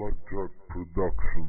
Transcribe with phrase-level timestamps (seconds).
[0.00, 1.46] Blackjack Production.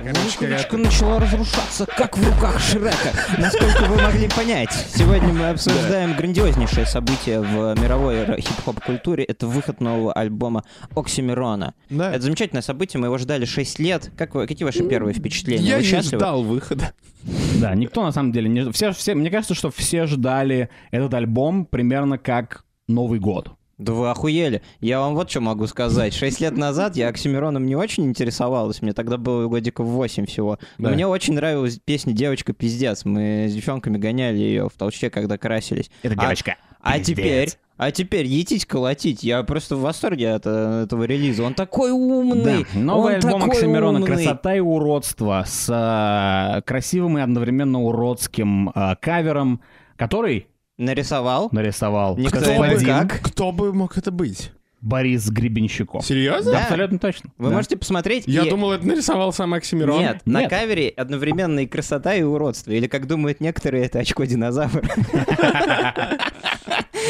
[0.00, 3.12] Улыбочка начала разрушаться, как в руках Шрека.
[3.38, 9.22] Насколько вы могли понять, сегодня мы обсуждаем грандиознейшее событие в мировой р- хип-хоп культуре.
[9.24, 10.64] Это выход нового альбома
[10.96, 11.74] Оксимирона.
[11.90, 12.10] Да.
[12.10, 14.10] Это замечательное событие, мы его ждали 6 лет.
[14.16, 15.62] Как вы, какие ваши первые впечатления?
[15.64, 16.20] Я вы не счастливы?
[16.20, 16.94] ждал выхода.
[17.60, 18.72] Да, никто на самом деле не...
[18.72, 23.52] Все, все, мне кажется, что все ждали этот альбом примерно как Новый год.
[23.82, 24.62] Да вы охуели.
[24.80, 26.14] Я вам вот что могу сказать.
[26.14, 28.80] Шесть лет назад я Оксимироном не очень интересовалась.
[28.80, 30.58] Мне тогда было годиков 8 всего.
[30.78, 30.94] Но Да.
[30.94, 33.04] мне очень нравилась песня «Девочка пиздец».
[33.04, 35.90] Мы с девчонками гоняли ее в толчке, когда красились.
[36.02, 36.56] Это А- девочка.
[36.84, 39.22] А теперь, а теперь етить колотить.
[39.22, 41.44] Я просто в восторге от э, этого релиза.
[41.44, 42.66] Он такой Да, умный.
[42.74, 44.06] новый он альбом Оксимирона умный.
[44.16, 49.60] «Красота и уродство» с а, красивым и одновременно уродским а, кавером,
[49.96, 51.48] который Нарисовал.
[51.52, 53.20] нарисовал Никто господин не как?
[53.22, 54.52] Кто бы мог это быть?
[54.80, 56.04] Борис Гребенщиков.
[56.04, 56.52] Серьезно?
[56.52, 56.62] Да.
[56.64, 57.30] Абсолютно точно.
[57.38, 57.54] Вы Да.
[57.54, 58.24] можете посмотреть.
[58.26, 60.00] Я и- думал, это нарисовал сам Оксимирон.
[60.00, 60.50] Нет, на Нет.
[60.50, 62.72] кавере одновременно и красота, и уродство.
[62.72, 64.82] Или, как думают некоторые, это очко динозавра.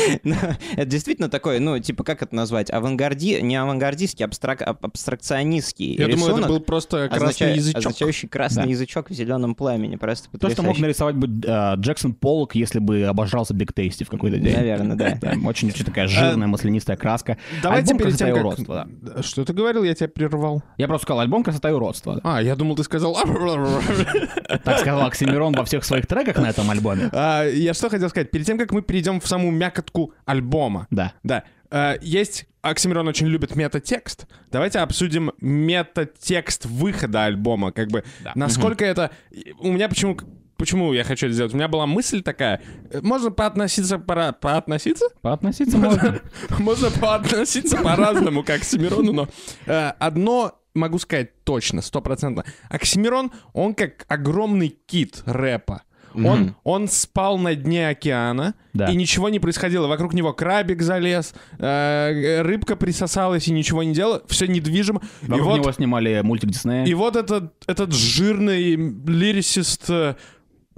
[0.24, 0.34] Ну,
[0.76, 2.70] Это действительно такой, ну, типа, как это назвать?
[2.70, 3.40] Авангарди...
[3.42, 4.62] Не авангардистский, абстрак...
[4.62, 7.78] аб- абстракционистский Я думаю, это рисунок, был просто красный означа- язычок.
[7.86, 8.68] означающий красный Да.
[8.70, 9.96] язычок в зеленом пламени.
[9.96, 10.82] Просто То, что мог потрясающе.
[10.82, 14.54] нарисовать бы а, Джексон Поллок, если бы обожрался Биг Тейсти в какой-то день.
[14.56, 15.18] Наверное, да.
[15.22, 17.36] Да, очень, такая жирная маслянистая краска.
[17.62, 19.22] Давайте Альбом перед «Красота тем, и уродство», да.
[19.22, 19.84] Что ты говорил?
[19.84, 20.62] Я тебя прервал.
[20.78, 22.20] Я просто сказал альбом «Красота и уродство».
[22.24, 23.16] А, я думал, ты сказал...
[24.64, 27.08] Так сказал Оксимирон во всех своих треках на этом альбоме.
[27.12, 28.30] А, Я что хотел сказать?
[28.30, 29.91] Перед тем, как мы перейдем в саму мякотку
[30.24, 30.86] альбома.
[30.90, 31.12] Да.
[31.22, 31.44] Да.
[31.70, 32.46] Э, Есть...
[32.62, 34.26] Оксимирон очень любит метатекст.
[34.52, 37.72] Давайте обсудим метатекст выхода альбома.
[37.72, 38.04] Как бы,
[38.36, 39.10] насколько это...
[39.58, 40.16] У меня почему...
[40.56, 41.52] Почему я хочу это сделать?
[41.54, 42.60] У меня была мысль такая.
[42.90, 43.98] э, Можно поотноситься...
[43.98, 44.30] Пора...
[44.30, 45.06] Поотноситься?
[45.22, 46.20] Поотноситься можно.
[46.60, 49.28] Можно поотноситься по-разному к Оксимирону, но
[49.66, 52.44] э, одно могу сказать точно, стопроцентно.
[52.68, 55.82] Оксимирон, он как огромный кит рэпа.
[56.14, 58.86] Он, он спал на дне океана, Да.
[58.90, 59.86] и ничего не происходило.
[59.86, 64.22] Вокруг него крабик залез, э, рыбка присосалась и ничего не делала.
[64.28, 65.00] Все недвижимо.
[65.22, 66.84] и Вокруг вот, него снимали мультик Диснея.
[66.84, 70.14] и вот этот, этот жирный лирисист, э,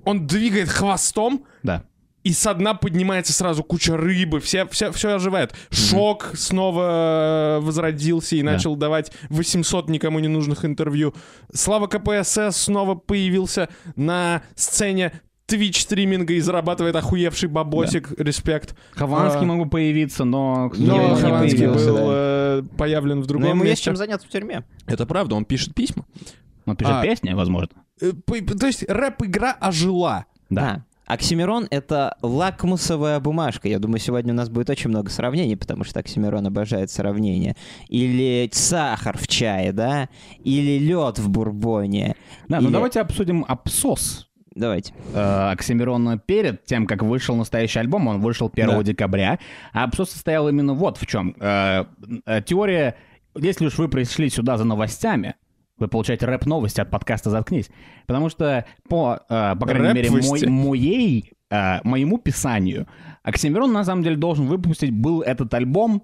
[0.05, 1.85] он двигает хвостом, Да.
[2.25, 5.55] И со дна поднимается сразу куча рыбы, все, все, все оживает.
[5.71, 8.53] Шок снова э, возродился и Да.
[8.53, 11.15] начал давать 800 никому не нужных интервью.
[11.53, 15.13] Слава КПСС снова появился на сцене
[15.47, 18.13] Twitch стриминга и зарабатывает охуевший бабосик.
[18.19, 18.75] Респект.
[18.93, 20.73] Хованский А, мог бы появиться, но...
[20.79, 22.05] Но не Хованский появился, был да.
[22.07, 23.85] э, появлен в Но другом ему есть месте.
[23.85, 24.65] чем заняться в тюрьме.
[24.87, 26.07] Это правда, он пишет письма.
[26.65, 27.03] Он пишет А.
[27.03, 27.69] песни, возможно.
[28.01, 30.25] Э, То есть рэп-игра ожила.
[30.49, 30.87] Да.
[31.07, 33.69] Оксимирон— это лакмусовая бумажка.
[33.69, 37.57] Я думаю, сегодня у нас будет очень много сравнений, потому что Оксимирон обожает сравнения.
[37.89, 40.09] Или сахар в чае, да?
[40.45, 42.17] Или лед в бурбоне.
[42.49, 44.95] Да, ну Или- давайте обсудим абсос Давайте.
[45.13, 48.83] э, Оксимирона перед тем, как вышел настоящий альбом, он вышел 1 Да.
[48.83, 49.39] декабря,
[49.73, 51.35] а абсос состоял именно вот в чем.
[51.41, 51.85] Э,
[52.25, 52.95] э, теория,
[53.37, 55.35] если уж вы пришли сюда за новостями,
[55.79, 57.71] вы получаете рэп-новости от подкаста «Заткнись».
[58.07, 62.87] Потому что по, э, по крайней мере, мой, моей, э, моему писанию,
[63.23, 66.03] Оксимирон на самом деле должен выпустить был этот альбом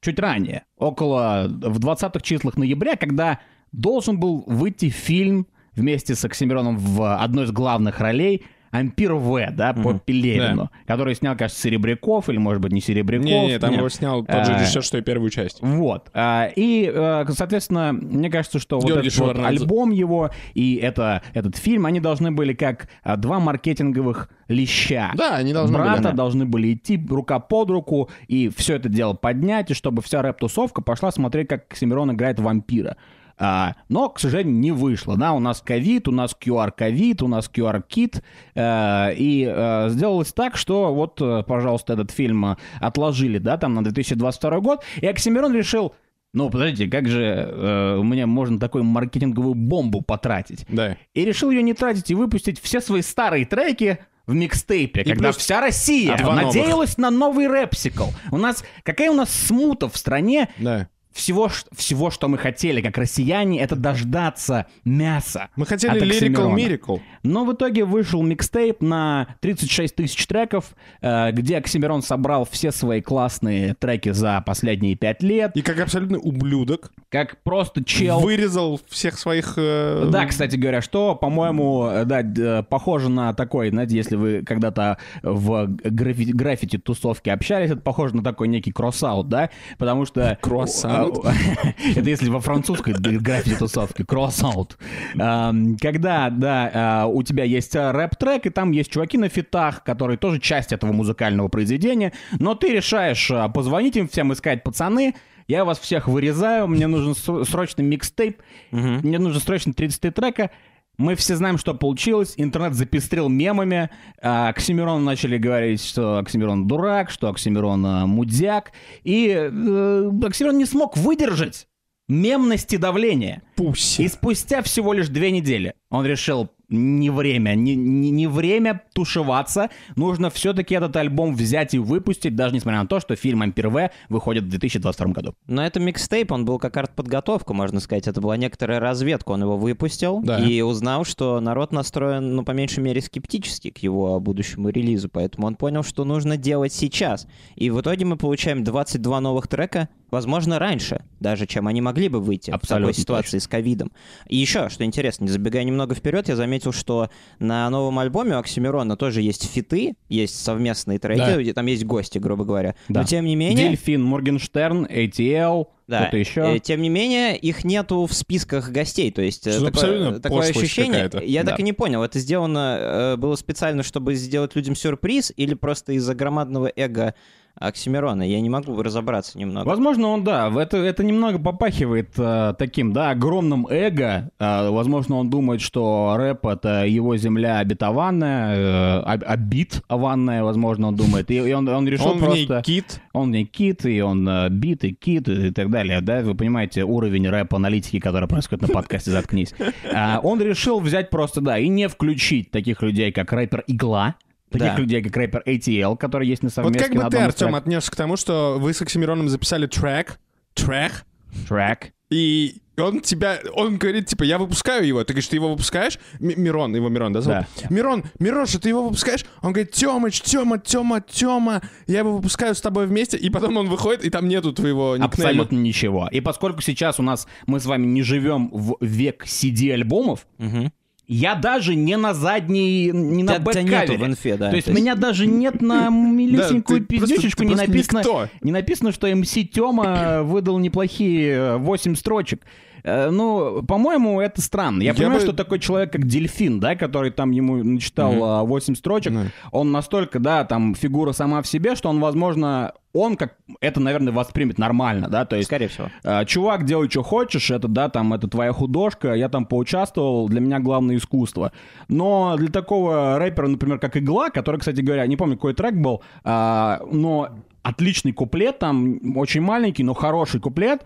[0.00, 3.40] чуть ранее, около в 20-х числах ноября, когда
[3.72, 9.72] должен был выйти фильм вместе с Оксимироном в одной из главных ролей Ампир В, да,
[9.72, 13.24] по Пелевину, который снял, кажется, Серебряков, или, может быть, не Серебряков.
[13.24, 13.78] Не-не, там Нет.
[13.78, 15.58] его снял тот же А, режиссер, что и первую часть.
[15.60, 16.10] Вот.
[16.12, 21.22] А, И, э, соответственно, мне кажется, что вот Георгий этот вот альбом его и это,
[21.34, 25.12] этот фильм, они должны были как а, два маркетинговых леща.
[25.14, 26.12] Да, они должны были, Брата да.
[26.12, 30.82] должны были идти рука под руку и все это дело поднять, и чтобы вся рэп-тусовка
[30.82, 32.96] пошла смотреть, как Оксимирон играет вампира.
[33.38, 35.16] А, но, к сожалению, не вышло.
[35.16, 38.22] Да, у нас ковид, у нас QR-ковид, у нас QR-кит.
[38.54, 43.74] э, и э, сделалось так, что вот, э, пожалуйста, этот фильм э, отложили, да, там
[43.74, 44.84] на 2022 год.
[45.00, 45.94] И Оксимирон решил,
[46.32, 50.66] ну, подождите, как же э, у меня можно такую маркетинговую бомбу потратить?
[50.68, 50.96] Да.
[51.14, 55.36] И решил ее не тратить и выпустить все свои старые треки в микстейпе, когда плюс
[55.36, 58.06] вся Россия А надеялась на новый рэпсикл.
[58.32, 60.48] У нас какая у нас смута в стране?
[60.58, 60.88] Да.
[61.14, 65.48] Всего, всего, что мы хотели, как россияне, это дождаться мяса.
[65.54, 66.54] Мы хотели от Lyrical.
[66.54, 67.00] Miracle.
[67.22, 73.00] Но в итоге вышел микстейп на 36 тысяч треков, э, где Оксимирон собрал все свои
[73.00, 75.52] классные треки за последние пять лет.
[75.54, 76.90] И как абсолютный ублюдок.
[77.10, 78.18] как просто чел...
[78.18, 79.54] Вырезал всех своих...
[79.56, 84.42] э, Да, кстати говоря, что, по-моему, э, да, э, похоже на такой, знаете, если вы
[84.44, 89.50] когда-то в граффити, граффити тусовке общались, это похоже на такой некий cross-out, да?
[89.78, 90.36] Потому что...
[90.40, 91.03] Круассаут?
[91.96, 94.78] Это если во французской граффити тусовке, cross-out.
[95.12, 99.82] Когда, да, а, у тебя есть а, рэп-трек, и там есть чуваки на feat ах,
[99.84, 104.62] которые тоже часть этого музыкального произведения, но ты решаешь а, позвонить им всем и сказать,
[104.62, 105.14] пацаны,
[105.46, 108.40] я вас всех вырезаю, мне нужен сро- срочный микстейп,
[108.70, 110.50] мне нужно срочно 33 трека.
[110.96, 112.34] Мы все знаем, что получилось.
[112.36, 113.90] Интернет запестрил мемами.
[114.22, 118.72] А, Оксимирону начали говорить, что Оксимирон дурак, что Оксимирон а, мудяк.
[119.02, 121.66] И э, Оксимирон не смог выдержать
[122.08, 123.42] мемности давления.
[123.56, 123.98] Пусть.
[123.98, 129.70] И спустя всего лишь две недели он решил, не время, не, не, не время тушеваться,
[129.96, 133.90] нужно все-таки этот альбом взять и выпустить, даже несмотря на то, что фильм «Ампер В»
[134.08, 135.34] выходит в 2022 году.
[135.46, 138.08] Но это микстейп, он был как артподготовка, можно сказать.
[138.08, 139.32] Это была некоторая разведка.
[139.32, 140.38] Он его выпустил Да.
[140.40, 145.08] и узнал, что народ настроен, ну, по меньшей мере, скептически к его будущему релизу.
[145.08, 147.26] Поэтому он понял, что нужно делать сейчас.
[147.56, 152.20] И в итоге мы получаем 22 новых трека, возможно, раньше, даже чем они могли бы
[152.20, 153.92] выйти в Абсолютно такой ситуации с ковидом.
[154.28, 158.38] И еще, что интересно, не забегая немного вперед, я заметил, что на новом альбоме у
[158.38, 161.36] Оксимирона тоже есть фиты, есть совместные треки, Да.
[161.40, 162.74] где там есть гости, грубо говоря.
[162.88, 163.00] Да.
[163.00, 163.68] Но тем не менее...
[163.70, 166.02] Дельфин, Моргенштерн, ATL, Да.
[166.02, 166.56] кто-то еще.
[166.56, 169.10] Э, Тем не менее, их нету в списках гостей.
[169.10, 170.92] То есть э, Что такое, абсолютно такое пошлость ощущение.
[171.04, 171.24] какая-то.
[171.26, 171.50] Я Да.
[171.50, 175.92] так и не понял, это сделано э, было специально, чтобы сделать людям сюрприз, или просто
[175.92, 177.14] из-за громадного эго
[177.56, 178.22] Оксимирона.
[178.22, 179.68] Я не могу разобраться немного.
[179.68, 184.30] Возможно, он, да, в это, это немного попахивает э, таким, да, огромным эго.
[184.38, 190.96] Э, возможно, он думает, что рэп— это его земля обетованная, э, об- обитованная, возможно, он
[190.96, 191.30] думает.
[191.30, 192.62] И, и он, он решил Он просто...
[192.64, 193.00] кит.
[193.12, 196.84] Он не кит, и он э, бит, и кит, и так далее, да, вы понимаете
[196.84, 199.54] уровень рэп-аналитики, который происходит на подкасте «Заткнись».
[199.92, 204.16] А, он решил взять просто, да, и не включить таких людей, как рэпер Игла,
[204.58, 204.80] таких Да.
[204.80, 207.90] людей, как рэпер ATL, который есть на Вот совместке как на бы ты, Артем, отнесся
[207.90, 210.18] к тому, что вы с Оксимироном записали трек,
[210.54, 211.04] трек,
[211.48, 211.92] Трек.
[212.10, 215.04] и он тебя, он говорит, типа, я выпускаю его.
[215.04, 215.96] Ты говоришь, ты его выпускаешь?
[216.18, 217.46] Ми- Мирон, его Мирон, да, зовут?
[217.62, 217.68] Да.
[217.70, 219.24] Мирон, Мироша, ты его выпускаешь?
[219.42, 223.16] Он говорит, Тёмыч, Тёма, Тёма, Тёма, я его выпускаю с тобой вместе.
[223.16, 225.06] И потом он выходит, и там нету твоего никнейма.
[225.06, 226.08] Абсолютно ничего.
[226.10, 230.72] И поскольку сейчас у нас мы с вами не живем в век CD-альбомов, Мгм.
[231.06, 233.98] Я даже не на задней, не на бэккавере.
[233.98, 237.54] в инфе, да, То есть то есть- меня даже нет на милюсенькую Да, пиздючечку, не
[237.54, 238.28] написано, никто.
[238.42, 242.40] не написано, что МС Тёма выдал неплохие 8 строчек.
[242.84, 244.82] Э, Ну, по-моему, это странно.
[244.82, 248.42] Я, Я понимаю, бы- что такой человек, как Дельфин, да, который там ему начитал а,
[248.44, 249.24] 8 строчек, Ну.
[249.52, 254.12] он настолько, да, там, фигура сама в себе, что он, возможно, он как это, наверное,
[254.12, 255.88] воспримет нормально, да, то есть Скорее всего.
[256.04, 260.40] а, чувак, делай, что хочешь, это, да, там, это твоя художка, я там поучаствовал, для
[260.40, 261.52] меня главное искусство.
[261.88, 266.02] Но для такого рэпера, например, как Игла, который, кстати говоря, не помню, какой трек был,
[266.22, 267.30] а, но
[267.62, 270.84] отличный куплет, там, очень маленький, но хороший куплет,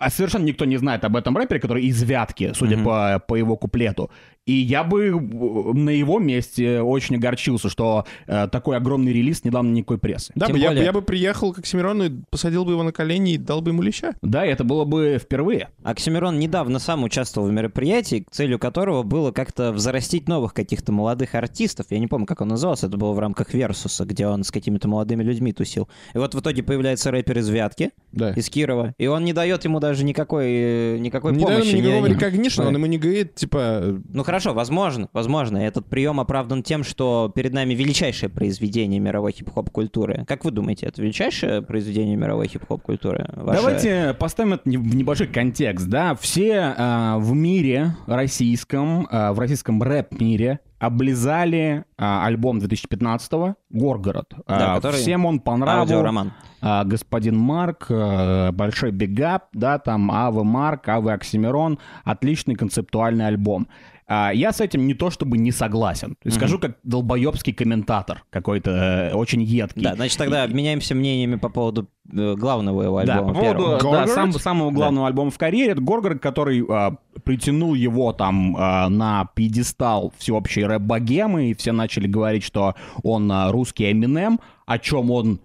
[0.00, 3.56] а совершенно никто не знает об этом рэпере, который из Вятки, судя по, по его
[3.56, 4.10] куплету.
[4.48, 9.50] И я бы э, на его месте очень огорчился, что э, такой огромный релиз не
[9.50, 10.32] дал мне никакой прессы.
[10.34, 12.82] Да, Тем бы, я, бы- более- я бы приехал к Оксимирону и посадил бы его
[12.82, 14.14] на колени и дал бы ему леща.
[14.22, 15.68] Да, это было бы впервые.
[15.82, 21.86] Оксимирон недавно сам участвовал в мероприятии, целью которого было как-то взрастить новых каких-то молодых артистов.
[21.90, 24.88] Я не помню, как он назывался, это было в рамках Версуса, где он с какими-то
[24.88, 25.88] молодыми людьми тусил.
[26.14, 28.30] И вот в итоге появляется рэпер из Вятки, Да.
[28.30, 31.76] из Кирова, и он не дает ему даже никакой, э, никакой Не дает помощи.
[31.76, 35.58] ему никакого ни- ни- рекогнишна, он ему не говорит, типа, Ну хорошо, возможно, возможно.
[35.58, 40.24] Этот прием оправдан тем, что перед нами величайшее произведение мировой хип-хоп культуры.
[40.26, 43.26] Как вы думаете, это величайшее произведение мировой хип-хоп культуры?
[43.34, 46.14] Ваше- Давайте поставим это в небольшой контекст, да.
[46.14, 54.32] Все а, в мире российском, а, в российском рэп-мире облизали а, альбом 2015-го «Горгород».
[54.46, 55.80] Да, А, который Всем он по нраву.
[55.80, 56.32] Аудиороман.
[56.60, 63.68] А, господин Марк, э, большой бигап, да, там Авы Марк, Авы Оксимирон, отличный концептуальный альбом.
[64.10, 66.16] А, я с этим не то чтобы не согласен.
[66.24, 69.82] Есть Скажу как долбоебский комментатор какой-то э, очень едкий.
[69.82, 73.92] Да, значит, тогда обменяемся мнениями по поводу э, главного его Да, альбома по поводу первого.
[73.92, 78.88] да, сам- самого главного альбома в карьере, это Горгород, который а, притянул его там а,
[78.88, 85.10] на пьедестал всеобщей рэп-богемы, и все начали говорить, что он а, русский Эминем, о чем
[85.10, 85.40] он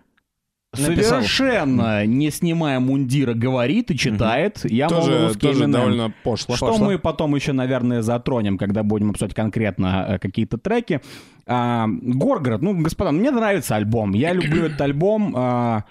[0.78, 1.20] Написал.
[1.20, 4.62] совершенно не снимая мундира говорит и читает.
[4.64, 6.56] Я, мол, тоже, русский тоже довольно пошло.
[6.56, 11.02] Что мы потом еще, наверное, затронем, когда будем обсуждать конкретно э, какие-то треки.
[11.46, 14.14] А, Горгород, ну, господа, мне нравится альбом.
[14.14, 15.34] Я люблю этот альбом.
[15.38, 15.84] а,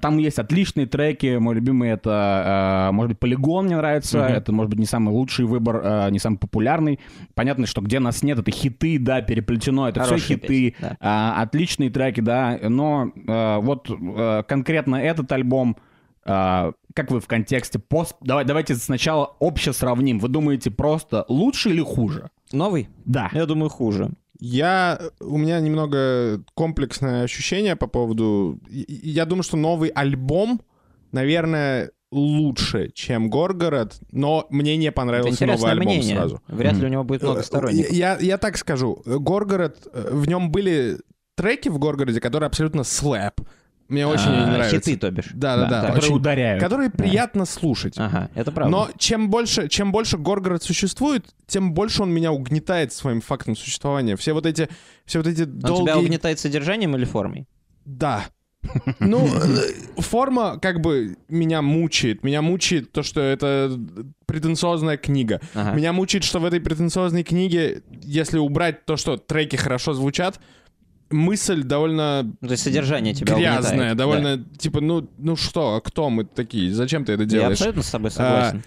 [0.00, 1.36] Там есть отличные треки.
[1.36, 4.18] Мой любимый это, э, может быть, Полигон мне нравится.
[4.18, 4.26] Мгм.
[4.28, 6.98] Это, может быть, не самый лучший выбор, э, не самый популярный.
[7.34, 9.88] Понятно, что где нас нет, это хиты, да, переплетено.
[9.88, 10.46] Это все Хорошие хиты.
[10.46, 10.96] песни, да.
[11.00, 12.58] А, отличные треки, да.
[12.62, 13.90] Но э, вот
[14.48, 15.76] конкретно этот альбом,
[16.24, 18.16] как вы в контексте пост...
[18.22, 20.18] Давай, давайте сначала обще сравним.
[20.18, 22.30] Вы думаете, просто лучше или хуже?
[22.52, 22.88] Новый?
[23.04, 23.28] Да.
[23.34, 24.10] Я думаю, хуже.
[24.44, 28.60] Я, у меня немного комплексное ощущение по поводу...
[28.68, 30.60] Я думаю, что новый альбом,
[31.12, 36.16] наверное, лучше, чем Горгород, но мне не понравился новый интересное альбом мнение.
[36.16, 36.42] сразу.
[36.46, 37.90] Вряд ли у него будет много сторонников.
[37.90, 39.02] Я, я так скажу.
[39.06, 40.98] Горгород, э, в нем были
[41.36, 43.40] треки в Горгороде, которые абсолютно слэп.
[43.88, 44.76] Мне очень А, не нравятся.
[44.76, 45.26] Хиты, то бишь.
[45.34, 45.68] Да-да-да.
[45.82, 46.62] Да, Которые очень- ударяют.
[46.62, 47.94] Которые приятно слушать.
[47.98, 48.70] Ага, это правда.
[48.70, 54.16] Но чем больше, чем больше Горгород существует, тем больше он меня угнетает своим фактом существования.
[54.16, 54.68] Все вот эти,
[55.04, 55.92] все вот эти Он тебя долгие...
[56.06, 57.46] угнетает содержанием или формой?
[57.84, 58.24] Да.
[58.98, 62.24] Ну, э, форма как бы меня мучает.
[62.24, 63.78] Меня мучает то, что это
[64.24, 65.42] претенциозная книга.
[65.54, 65.72] Ага.
[65.74, 70.40] Меня мучает, что в этой претенциозной книге, если убрать то, что треки хорошо звучат,
[71.10, 73.96] мысль довольно Ну, то есть содержание тебя грязная, угнетает.
[73.96, 76.72] довольно типа, ну, ну что, а кто мы такие?
[76.72, 77.34] Зачем ты это Да.
[77.34, 77.58] Я делаешь?
[77.58, 78.62] абсолютно с тобой согласен.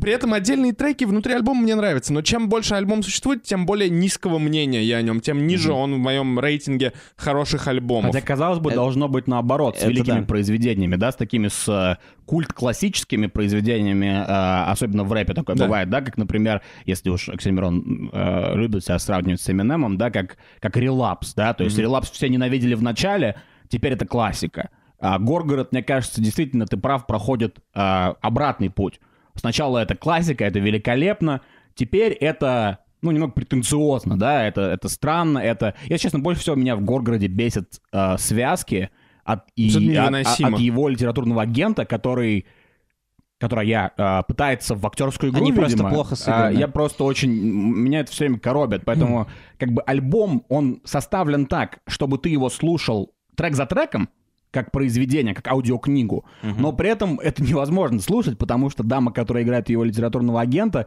[0.00, 3.90] При этом отдельные треки внутри альбома мне нравятся, но чем больше альбом существует, тем более
[3.90, 8.12] низкого мнения я о нем, тем ниже он в моем рейтинге хороших альбомов.
[8.12, 10.26] Хотя, казалось бы, Это- должно быть наоборот, с это великими да.
[10.26, 15.64] произведениями, да, с такими с э, культ-классическими произведениями, э, особенно в рэпе такое Да.
[15.66, 20.38] бывает, да, как, например, если уж Оксимирон э, любит себя сравнивать с Эминемом, да, как,
[20.60, 23.36] как релапс, да, то есть релапс все ненавидели в начале,
[23.68, 24.70] теперь это классика.
[24.98, 29.00] А Горгород, мне кажется, действительно, ты прав, проходит э, обратный путь.
[29.34, 31.40] Сначала это классика, это великолепно,
[31.74, 35.74] теперь это ну, немного претенциозно, да, это, это странно, это...
[35.86, 38.90] Я, честно, больше всего меня в Горгороде бесит э, связки
[39.24, 40.56] от, и, от, невыносимо.
[40.56, 42.46] от его литературного агента, который
[43.38, 45.90] которая я э, пытается в актерскую игру, Они просто видимо.
[45.90, 46.58] плохо А, сыграны.
[46.60, 47.32] я просто очень...
[47.32, 48.84] Меня это все время коробит.
[48.84, 49.26] Поэтому
[49.58, 54.10] как бы альбом, он составлен так, чтобы ты его слушал трек за треком,
[54.52, 56.24] как произведение, как аудиокнигу.
[56.42, 60.86] Но при этом это невозможно слушать, потому что дама, которая играет его литературного агента,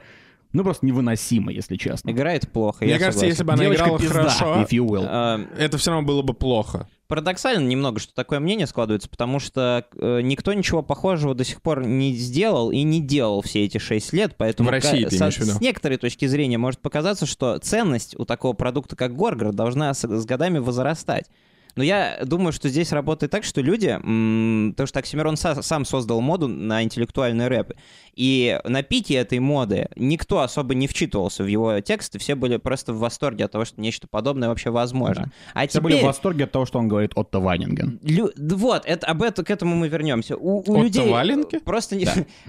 [0.53, 2.11] ну просто невыносима, если честно.
[2.11, 2.85] Играет плохо.
[2.85, 3.31] Мне я кажется, согласен.
[3.33, 5.05] если бы она Девочка играла пизда, хорошо, if you will.
[5.05, 6.87] А, это все равно было бы плохо.
[7.07, 11.85] Парадоксально немного, что такое мнение складывается, потому что э, никто ничего похожего до сих пор
[11.85, 15.59] не сделал и не делал все эти шесть лет, поэтому В России ты со- с
[15.61, 20.25] некоторой точки зрения может показаться, что ценность у такого продукта, как Горгород, должна с, с
[20.25, 21.25] годами возрастать.
[21.75, 26.21] Но я думаю, что здесь работает так, что люди, потому что Оксимирон са- сам создал
[26.21, 27.73] моду на интеллектуальный рэп,
[28.15, 32.93] и на пике этой моды никто особо не вчитывался в его тексты, все были просто
[32.93, 35.31] в восторге от того, что нечто подобное вообще возможно.
[35.53, 35.81] А Все теперь...
[35.83, 37.99] были в восторге от того, что он говорит Отто Ванинген.
[38.03, 40.37] Лю- да Вот, это, об этом, к этому мы вернемся.
[40.37, 41.57] У, у Отто людей валенки?
[41.59, 42.07] просто не-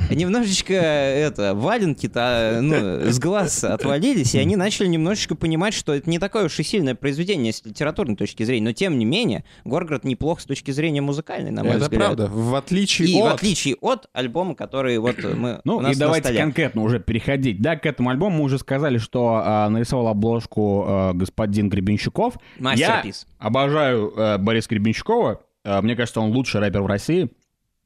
[0.14, 6.18] немножечко это валенки-то ну, с глаз отвалились, и они начали немножечко понимать, что это не
[6.20, 8.66] такое уж и сильное произведение с литературной точки зрения.
[8.66, 9.15] Но тем не менее,
[9.64, 12.00] Горгород неплох с точки зрения музыкальной, на мой это взгляд.
[12.04, 12.26] правда.
[12.28, 13.32] В отличие И от...
[13.32, 16.40] в отличие от альбома, который вот мы Ну у нас и на давайте столе.
[16.40, 17.60] конкретно уже переходить.
[17.60, 22.34] Да, к этому альбому мы уже сказали, что а, нарисовал обложку а, господин Гребенщиков.
[22.58, 23.26] Мастерпис.
[23.40, 25.40] Я обожаю а, Бориса Гребенщикова.
[25.64, 27.30] А, мне кажется, он лучший рэпер в России.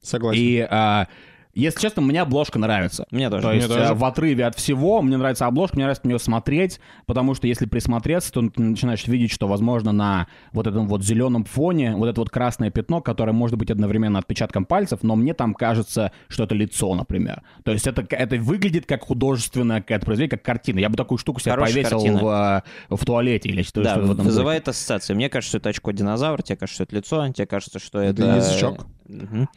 [0.01, 0.41] Согласен.
[0.41, 1.07] И, а,
[1.53, 3.05] если честно, мне обложка нравится.
[3.11, 3.43] Мне тоже.
[3.43, 3.93] То Мне есть тоже.
[3.93, 7.65] в отрыве от всего мне нравится обложка, мне нравится на нее смотреть, потому что если
[7.65, 12.21] присмотреться, то ты начинаешь видеть, что, возможно, на вот этом вот зеленом фоне вот это
[12.21, 16.55] вот красное пятно, которое может быть одновременно отпечатком пальцев, но мне там кажется, что это
[16.55, 17.41] лицо, например.
[17.63, 20.79] То есть это, это выглядит как художественное какое-то произведение, как картина.
[20.79, 22.19] Я бы такую штуку себе Хорошая повесил картина.
[22.19, 25.13] в, а, в туалете или что-то Да, в этом вызывает ассоциации.
[25.13, 28.23] Мне кажется, что это очко динозавра, тебе кажется, что это лицо, тебе кажется, что это...
[28.23, 28.41] Это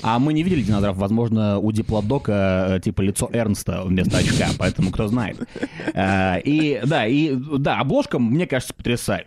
[0.03, 0.99] А мы не видели динозавров.
[0.99, 5.39] Возможно, у диплодока э, типа лицо Эрнста вместо очка, поэтому кто знает.
[5.95, 9.27] Э, И да, и да, обложка, мне кажется, потрясающая.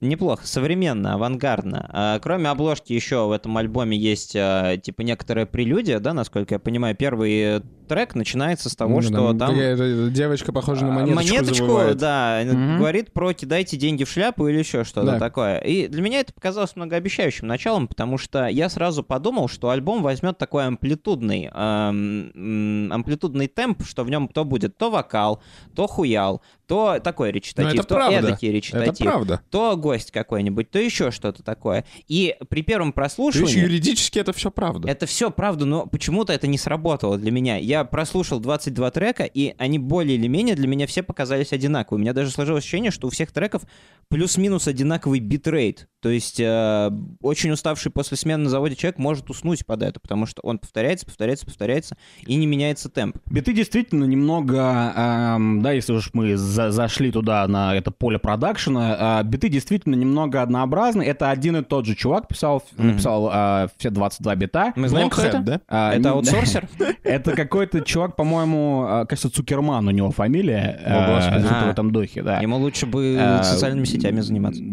[0.00, 1.86] Неплохо, современно, авангардно.
[1.92, 6.58] А, кроме обложки еще в этом альбоме есть а, типа некоторая прелюдия, да, насколько я
[6.58, 6.96] понимаю.
[6.96, 9.54] Первый трек начинается с того, Ну, что да, там...
[9.56, 11.96] какая-то девочка, похожая на а, монеточку, монеточку, завывает.
[11.98, 12.78] да, Мгм.
[12.78, 15.18] говорит про кидайте деньги в шляпу или еще что-то Да.
[15.18, 15.58] такое.
[15.58, 20.38] И для меня это показалось многообещающим началом, потому что я сразу подумал, что альбом возьмет
[20.38, 25.42] такой амплитудный, эм, амплитудный темп, что в нем то будет то вокал,
[25.74, 26.40] то хуял,
[26.70, 28.18] то такой речитатив, это то правда.
[28.18, 29.40] эдакий Это речитатив правда.
[29.50, 31.84] то гость какой-нибудь, то еще что-то такое.
[32.06, 33.58] И при первом прослушивании...
[33.58, 34.88] юридически это все правда.
[34.88, 37.56] Это все правда, но почему-то это не сработало для меня.
[37.56, 41.98] Я прослушал 22 трека, и они более или менее для меня все показались одинаковые.
[41.98, 43.62] У меня даже сложилось ощущение, что у всех треков
[44.06, 45.88] плюс-минус одинаковый битрейт.
[46.00, 50.26] То есть э, очень уставший после смены на заводе человек может уснуть под это, потому
[50.26, 51.96] что он повторяется, повторяется, повторяется,
[52.26, 53.18] и не меняется темп.
[53.30, 59.20] Биты действительно немного, эм, да, если уж мы за- зашли туда, на это поле продакшена,
[59.20, 61.02] э, биты действительно немного однообразны.
[61.02, 64.72] Это один и тот же чувак писал, написал э, все 22 бита.
[64.76, 65.38] Мы знаем, кто Blockhead, это?
[65.40, 65.60] да?
[65.68, 66.68] А, Это аутсорсер?
[67.02, 70.80] Это какой-то чувак, по-моему, э, кажется, Цукерман у него фамилия.
[70.84, 71.42] О, э, Господи.
[71.46, 71.70] в А.
[71.70, 72.38] этом духе, да.
[72.40, 74.62] Ему лучше бы А, социальными сетями заниматься.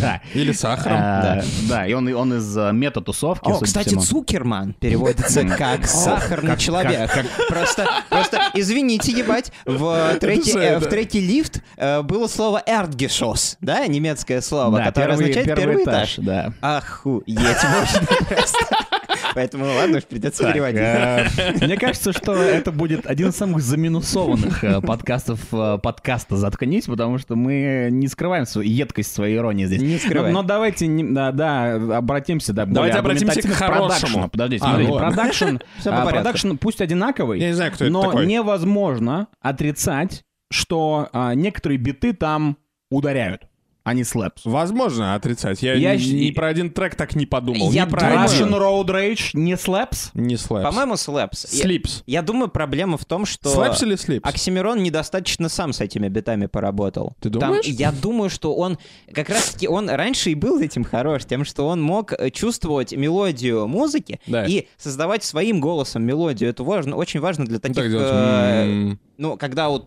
[0.00, 0.20] Да.
[0.34, 0.98] Или сахаром.
[1.00, 3.94] А, Да, и он, он из э, мета-тусовки, О, кстати.
[3.96, 7.10] Цукерман переводится как сахарный человек.
[7.48, 11.16] Просто, просто, извините, ебать, в треке, Это это.
[11.18, 15.84] треке лифт э, было слово «эрдгешос», да, немецкое слово, Да, которое первый- означает первый первый
[15.84, 16.24] этаж, этаж.
[16.24, 16.52] да.
[16.76, 18.58] Охуеть, можно просто.
[19.34, 20.78] Поэтому, ладно, уж придется Так, переводить.
[20.80, 21.26] э,
[21.64, 27.16] Мне кажется, что это будет один из самых заминусованных э, подкастов э, подкаста «Заткнись», потому
[27.18, 29.80] что мы не скрываем свою едкость своей иронии здесь.
[29.80, 30.34] Не скрываем.
[30.34, 34.28] Но, но давайте, не- да, да, обратимся, да, Давайте обратимся к хорошему.
[34.28, 35.08] Подождите, А, смотрите, ладно.
[35.08, 35.56] продакшн,
[35.86, 38.26] а, продакшн пусть одинаковый, Я не знаю, кто это но такой.
[38.26, 42.58] невозможно отрицать, что а, некоторые биты там
[42.90, 43.48] ударяют,
[43.84, 44.44] а не slaps.
[44.44, 45.62] Возможно отрицать.
[45.62, 47.70] Я, Я ни, ни про один трек так не подумал.
[47.72, 48.50] Я ни про Russian.
[48.50, 50.10] Road Rage не slaps?
[50.14, 50.64] Не slaps.
[50.64, 51.52] По-моему, slaps.
[51.52, 52.02] Я- Sleeps.
[52.06, 53.48] Я думаю, проблема в том, что...
[53.50, 54.28] Slaps или sleeps?
[54.28, 57.14] Оксимирон недостаточно сам с этими битами поработал.
[57.20, 57.64] Ты Там- думаешь?
[57.66, 58.78] я думаю, что он
[59.12, 63.66] как раз-таки он раньше и был этим хорош, тем, что он мог э, чувствовать мелодию
[63.66, 64.44] музыки Да.
[64.46, 66.50] и создавать своим голосом мелодию.
[66.50, 67.92] Это важно, очень важно для Ну, так таких.
[67.94, 69.82] э, ну, когда у-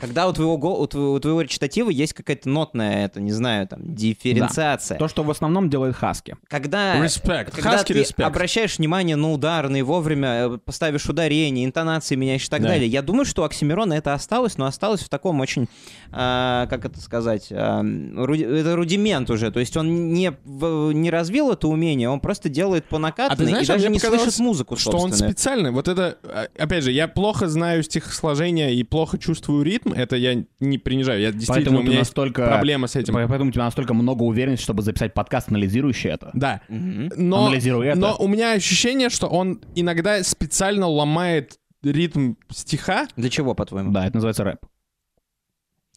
[0.00, 4.98] когда у твоего речитатива есть какая-то нотная, это не знаю, там дифференциация.
[4.98, 6.36] То, что в основном делает Хаски.
[6.48, 7.54] Когда, Респект.
[7.54, 8.20] когда Хаски ты респект.
[8.26, 12.68] обращаешь внимание на ударные, вовремя э, поставишь ударение, интонации меняешь и так Да.
[12.68, 15.68] далее, я думаю, что у Оксимирона это осталось, но осталось в таком очень,
[16.12, 21.10] а, как это сказать, а, руди- это рудимент уже, то есть он не, в- не
[21.10, 24.76] развил это умение, он просто делает по накатанной и а даже мне не слышит музыку
[24.76, 29.62] Что он специально, вот это, а, опять же, я плохо знаю стихосложение и плохо чувствую
[29.64, 32.39] ритм, это я не принижаю, я действительно, Поэтому у меня настолько...
[32.48, 33.14] проблема с этим.
[33.14, 36.30] По- Поэтому у тебя настолько много уверенности, чтобы записать подкаст, анализирующий это.
[36.34, 36.60] Да.
[36.68, 37.98] Но, Анализируй это.
[37.98, 43.06] но у меня ощущение, что он иногда специально ломает ритм стиха.
[43.16, 43.90] Для чего, по-твоему?
[43.92, 44.58] Да, это называется рэп.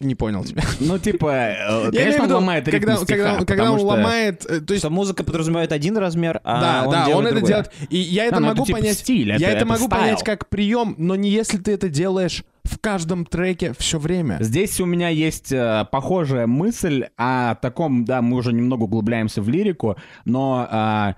[0.00, 0.62] Не понял тебя.
[0.80, 4.44] Ну, типа, э, конечно, он виду, ломает ритм когда, стиха, когда, когда он что- ломает,
[4.44, 7.34] э, то есть Что музыка подразумевает один размер, а да, он да, делает он это
[7.36, 7.48] другой.
[7.48, 7.72] делает.
[7.90, 8.98] И я это Да, ну, могу это типа понять.
[8.98, 10.02] стиль, я это- это, это могу стайл.
[10.02, 14.38] понять как прием, но не если ты это делаешь в каждом треке все время.
[14.40, 19.48] Здесь у меня есть э, похожая мысль о таком, да, мы уже немного углубляемся в
[19.48, 21.14] лирику, но а,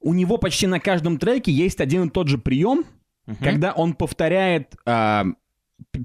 [0.00, 2.84] у него почти на каждом треке есть один и тот же прием,
[3.26, 3.36] Мгм.
[3.40, 5.34] когда он повторяет п-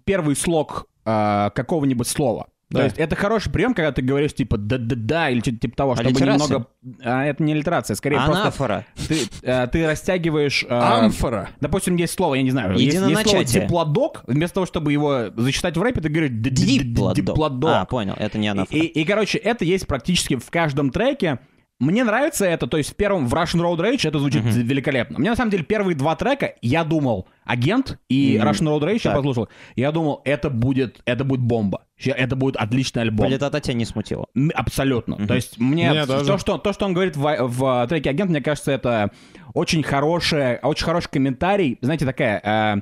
[0.05, 2.47] первый слог а, какого-нибудь слова.
[2.69, 2.79] Да.
[2.79, 6.09] То есть это хороший прием, когда ты говоришь типа да-да-да или что-то типа того, чтобы
[6.09, 6.47] Аллитерация?
[6.47, 6.67] немного...
[7.03, 8.85] А, это не литерация, скорее просто Анафора.
[9.07, 10.65] ты, э, ты растягиваешь...
[10.69, 11.49] а, Амфора.
[11.61, 15.77] Допустим, есть слово, я не знаю, есть, есть слово диплодок, вместо того, чтобы его зачитать
[15.77, 17.69] в рэпе, ты говоришь Диплодок.
[17.73, 18.79] А, понял, это не И, анафора.
[18.79, 21.39] и- и, короче, это есть практически в каждом треке.
[21.79, 25.17] Мне нравится это, то есть в первом, в Russian Road Rage это звучит великолепно.
[25.17, 28.49] Мне на самом деле первые два трека, я думал, агент и Мгм.
[28.49, 29.15] Russian Road Rage я Так.
[29.15, 31.85] послушал, я думал, это будет, это будет бомба.
[32.03, 33.27] Это будет отличный альбом.
[33.27, 34.25] Политота тебя не смутила.
[34.53, 35.25] Абсолютно.
[35.25, 36.37] То есть мне Меня то, тоже.
[36.39, 39.11] что, то, что он говорит в, в треке «Агент», мне кажется, это
[39.53, 41.77] очень хорошее, очень хороший комментарий.
[41.81, 42.39] Знаете, такая...
[42.43, 42.81] э,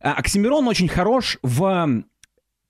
[0.00, 2.02] э, Оксимирон очень хорош в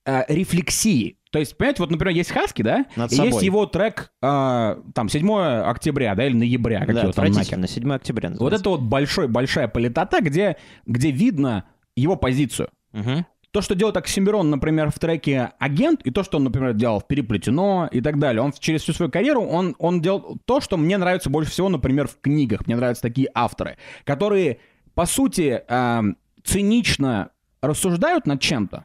[0.06, 1.17] э, рефлексии.
[1.30, 2.86] То есть, понимаете, вот, например, есть Хаски, да?
[2.96, 3.44] Над и есть собой.
[3.44, 5.30] его трек, э, там, 7
[5.62, 7.40] октября, да, или ноября, как Да, его там нахер.
[7.40, 7.68] отвратительно.
[7.68, 8.60] 7 октября Вот называется.
[8.62, 11.64] это вот большой, большая политота, где, где видно
[11.96, 12.70] его позицию.
[12.92, 13.26] Мгм.
[13.50, 17.06] То, что делает Оксимирон, например, в треке «Агент», и то, что он, например, делал в
[17.06, 20.98] «Переплетено» и так далее, он через всю свою карьеру, он, он делал то, что мне
[20.98, 22.66] нравится больше всего, например, в книгах.
[22.66, 24.58] Мне нравятся такие авторы, которые,
[24.94, 27.30] по сути, эм, цинично
[27.62, 28.84] рассуждают над чем-то,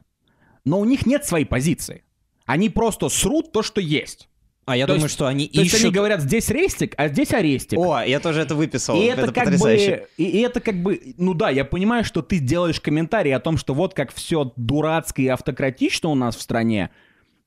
[0.66, 2.04] но у них нет своей позиции.
[2.46, 4.30] Они просто срут то, что есть.
[4.66, 5.86] А я То думаю, есть- что они То есть ищут...
[5.86, 7.78] они говорят, здесь рестик, а здесь арестик.
[7.78, 8.96] О, я тоже это выписал.
[8.96, 9.92] И это, как потрясающе.
[9.92, 13.40] бы, и, и это как бы, ну да, я понимаю, что ты делаешь комментарий о
[13.42, 16.92] том, что вот как все дурацко и автократично у нас в стране,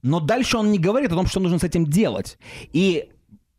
[0.02, 2.36] но дальше он не говорит о том, что нужно с этим делать.
[2.74, 3.08] И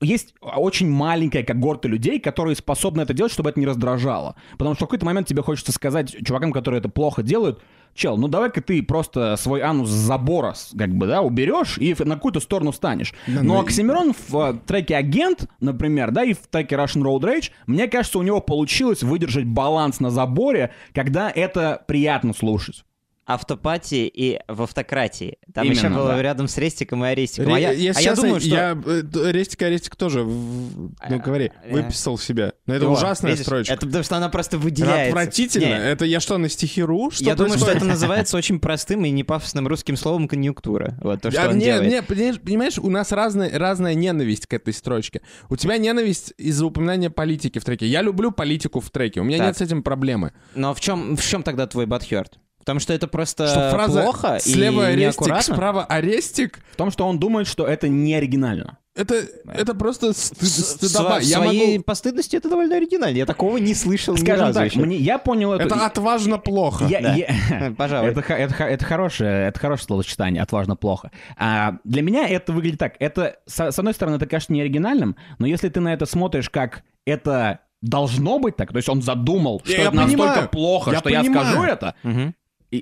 [0.01, 4.35] есть очень маленькая когорта людей, которые способны это делать, чтобы это не раздражало.
[4.59, 7.59] Потому что в какой-то момент тебе хочется сказать чувакам, которые это плохо делают,
[7.97, 12.15] чел, ну давай-ка ты просто свой анус с забора, как бы, да, уберешь и на
[12.15, 13.13] какую-то сторону станешь.
[13.27, 17.21] Да, Но ну Оксимирон в э, треке «Агент», например, да, и в треке «Russian Road
[17.21, 22.83] Rage», мне кажется, у него получилось выдержать баланс на заборе, когда это приятно слушать.
[23.27, 25.37] Автопатии и в автократии.
[25.53, 26.21] Там Именно, еще было да.
[26.21, 27.47] рядом с Рестиком и Арестиком.
[27.49, 28.49] Ре- А я, если а я думаю, что...
[28.49, 32.53] я, э, Рестик Арестик тоже, ну А, говори, а, выписал себе.
[32.67, 33.73] Но это О, ужасная видишь, строчка.
[33.73, 35.09] Это потому что она просто выделяется.
[35.09, 35.65] Отвратительно.
[35.65, 37.11] Не, Это я что, на стихи ру?
[37.11, 37.77] Что я думаю, что происходит?
[37.83, 40.97] это называется очень простым и непафосным русским словом конъюнктура.
[41.01, 41.91] Вот то, что А, он не, делает.
[41.91, 45.21] не, понимаешь, понимаешь, у нас разная, разная ненависть к этой строчке.
[45.49, 47.87] У тебя ненависть из-за упоминания политики в треке.
[47.87, 49.47] Я люблю политику в треке, у меня Так.
[49.47, 50.31] нет с этим проблемы.
[50.55, 52.39] Но в чем, в чем тогда твой бадхерт?
[52.67, 55.55] Потому что это просто что фраза плохо слева и арестик, неаккуратно.
[55.55, 58.77] справа арестик, В том, что он думает, что это не оригинально.
[58.93, 61.19] это, это просто стыд- В стыдоба.
[61.19, 61.83] сво- Я своей могу...
[61.85, 63.15] постыдности это довольно оригинально.
[63.15, 64.79] Я такого не слышал ни Скажем разу так, еще.
[64.81, 65.63] мне, я понял это...
[65.63, 66.83] Это отважно плохо.
[66.89, 67.13] Я- Да.
[67.13, 68.09] я- Пожалуй.
[68.11, 71.11] Это, это, это хорошее, это хорошее словосочетание, отважно плохо.
[71.37, 72.95] А, для меня это выглядит так.
[72.99, 76.49] Это, с, с одной стороны, это кажется не оригинальным, но если ты на это смотришь
[76.49, 80.49] как это должно быть так, то есть он задумал, что Я это настолько понимаю.
[80.49, 81.45] плохо, Я что я понимаю.
[81.47, 82.33] скажу это, Мгм.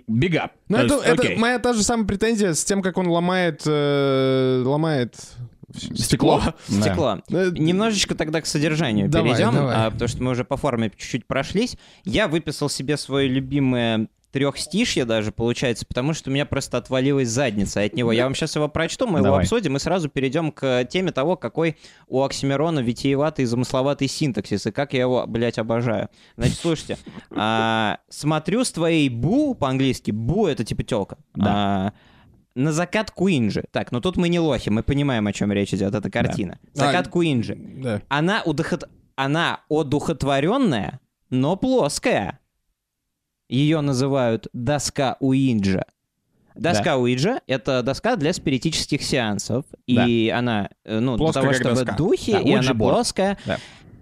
[0.08, 0.52] Бега.
[0.67, 1.38] Ну, То это, есть, это окей.
[1.38, 5.15] моя та же самая претензия с тем, как он ломает, э, ломает
[5.93, 6.41] Стекло?
[6.67, 7.19] стекло.
[7.30, 7.45] Да.
[7.52, 9.76] Немножечко тогда к содержанию Давай, перейдем, давай.
[9.76, 11.78] а, потому что мы уже по форме чуть-чуть прошлись.
[12.04, 17.80] Я выписал себе свое любимое трехстишье даже, получается, потому что у меня просто отвалилась задница
[17.84, 18.12] от него.
[18.12, 19.43] Я вам сейчас его прочту, мы его Давай.
[19.43, 21.78] обсудим, и сразу перейдем к теме того, какой
[22.10, 26.10] у Оксимирона витиеватый и замысловатый синтаксис, и как я его, блядь, обожаю.
[26.36, 26.98] Значит, слушайте,
[27.32, 31.17] а, смотрю с твоей бу, по-английски, бу— это типа телка.
[31.34, 31.93] Да.
[32.56, 33.63] на закат Куинджи.
[33.71, 36.60] Так, ну тут мы не лохи, мы понимаем, о чем речь идет, это картина.
[36.74, 37.56] Закат А, Куинджи.
[37.56, 38.02] Да.
[38.10, 38.84] Она, удохот...
[39.15, 42.41] Она одухотворенная, но плоская.
[43.49, 45.86] Ее называют доска Уинджа.
[46.55, 49.65] Доска Уиджа— это доска для спиритических сеансов.
[49.88, 51.97] И она, э, ну, Плоская, для того, чтобы доска.
[51.97, 52.77] духи, Да, и она board.
[52.77, 53.38] плоская.
[53.45, 53.58] Да.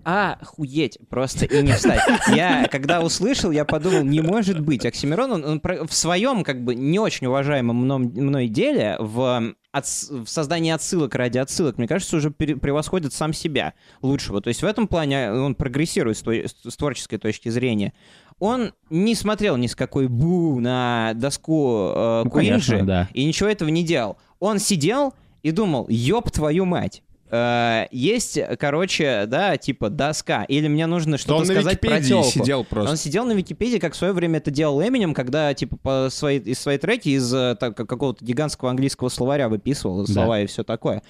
[0.06, 2.02] Охуеть, просто и не встать.
[2.36, 4.86] Я, когда услышал, я подумал, не может быть.
[4.86, 10.12] Оксимирон, он, он в своем, как бы, не очень уважаемом мном- мной деле, в, отс-
[10.26, 14.42] в создании отсылок ради отсылок, мне кажется, уже пере- превосходит сам себя лучшего.
[14.42, 17.94] То есть в этом плане он прогрессирует с, с- с творческой точки зрения.
[18.40, 23.10] Он не смотрел ни с какой бу на доску э, Ну, Куинджи конечно, да.
[23.14, 24.18] и ничего этого не делал.
[24.40, 27.04] Он сидел и думал, ёб твою мать.
[27.30, 30.44] Э, есть, короче, да, типа доска.
[30.44, 32.30] Или мне нужно Да что-то сказать про Википедии тёлку.
[32.30, 32.92] сидел просто.
[32.92, 36.40] Он сидел на Википедии, как в свое время это делал Эминем, когда, типа, по своей,
[36.40, 41.02] из своей треки из э, так, какого-то гигантского английского словаря выписывал слова и все такое.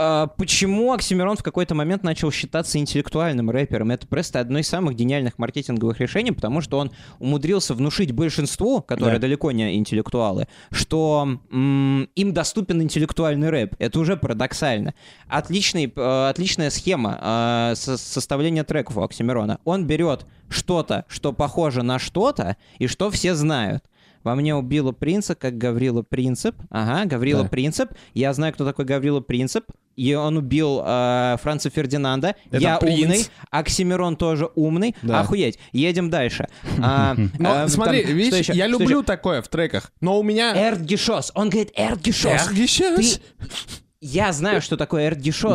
[0.00, 3.90] А, Почему Оксимирон в какой-то момент начал считаться интеллектуальным рэпером?
[3.90, 9.16] Это просто одно из самых гениальных маркетинговых решений, потому что он умудрился внушить большинству, которые
[9.16, 9.22] Да.
[9.22, 13.74] далеко не интеллектуалы, что м, им доступен интеллектуальный рэп.
[13.80, 14.94] Это уже парадоксально.
[15.26, 19.58] Отличный, э, отличная схема э, со- составления треков у Оксимирона.
[19.64, 23.84] Он берет что-то, что похоже на что-то, и что все знают.
[24.28, 26.54] Во мне убило принца, как Гаврила Принцип.
[26.68, 27.48] Ага, Гаврила Да.
[27.48, 27.92] Принцип.
[28.12, 29.64] Я знаю, кто такой Гаврила Принцип.
[29.96, 32.36] И он убил э, Франца Фердинанда.
[32.50, 33.04] Это Я принц.
[33.04, 33.26] умный.
[33.50, 34.94] Оксимирон тоже умный.
[35.00, 35.20] Да.
[35.20, 35.58] Охуеть.
[35.72, 36.46] Едем дальше.
[36.82, 38.52] А, Но э, смотри, там, видишь, еще?
[38.52, 39.06] я Что люблю еще?
[39.06, 40.52] такое в треках, но у меня...
[40.54, 41.32] Эрдгишос.
[41.34, 42.48] Он говорит Эрдгишос.
[42.48, 43.20] Эргишес.
[44.00, 45.08] Я знаю, что такое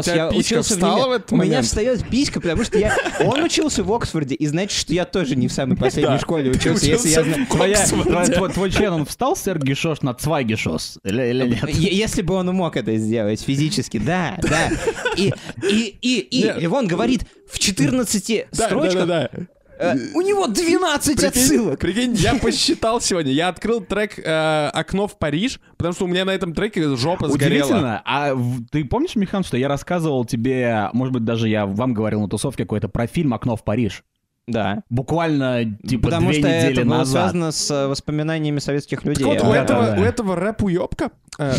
[0.03, 1.65] тебя Я учился в неме- в этот У меня момент?
[1.65, 2.93] встает писька, потому что я...
[3.21, 6.19] Он учился в Оксфорде, и значит, что я тоже не в самой последней Да.
[6.19, 7.45] школе учился, если я знаю...
[7.47, 10.99] Твоя- твой, твой- твой член, он встал с Эргишош на Цвайгишос?
[11.06, 11.69] Или, или нет?
[11.69, 14.69] Е- Если бы он мог это сделать физически, да, да.
[15.15, 15.32] И,
[15.69, 16.58] и, и, и Нет.
[16.60, 19.47] Левон говорит в 14 Да, строчках, да, да, да.
[19.78, 21.80] Э, у него 12 Прикинь, отсылок.
[21.80, 23.32] Прикинь, я посчитал сегодня.
[23.32, 27.30] Я открыл трек э, «Окно в Париж», потому что у меня на этом треке жопа
[27.30, 27.66] сгорела.
[27.66, 28.02] Удивительно.
[28.06, 28.36] А
[28.72, 32.64] ты помнишь, Михан, что я рассказывал тебе, может быть, даже я вам говорил на тусовке
[32.64, 34.04] какой-то про фильм «Окно в Париж»?
[34.45, 34.84] Да.
[34.89, 37.12] Буквально, типа, Потому две что недели это было назад.
[37.32, 39.23] связано с э, воспоминаниями советских людей.
[39.25, 40.01] Так вот, А, у Да, этого, да, да.
[40.01, 41.53] у этого рэп-уёбка, э,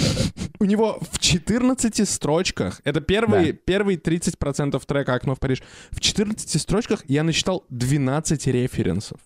[0.60, 3.58] у него в 14 строчках, это первые, Да.
[3.64, 9.18] первые 30% трека «Окно в Париж», в 14 строчках я насчитал 12 референсов.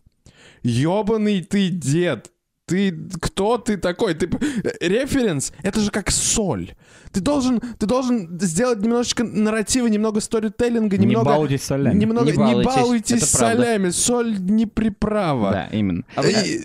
[0.63, 2.31] Ёбаный ты дед!
[2.67, 2.93] Ты
[3.23, 4.13] кто ты такой?
[4.15, 4.39] Ты п-
[4.81, 6.75] референс это же как соль.
[7.13, 11.25] Ты должен, ты должен сделать немножечко нарратива, немного сторителлинга, Не немного.
[11.31, 11.99] балуйтесь солями.
[11.99, 13.57] Немного, Не не балуйтесь, правда.
[13.57, 13.91] солями.
[13.91, 15.51] Соль не приправа.
[15.51, 16.05] Да, именно.
[16.17, 16.61] А И,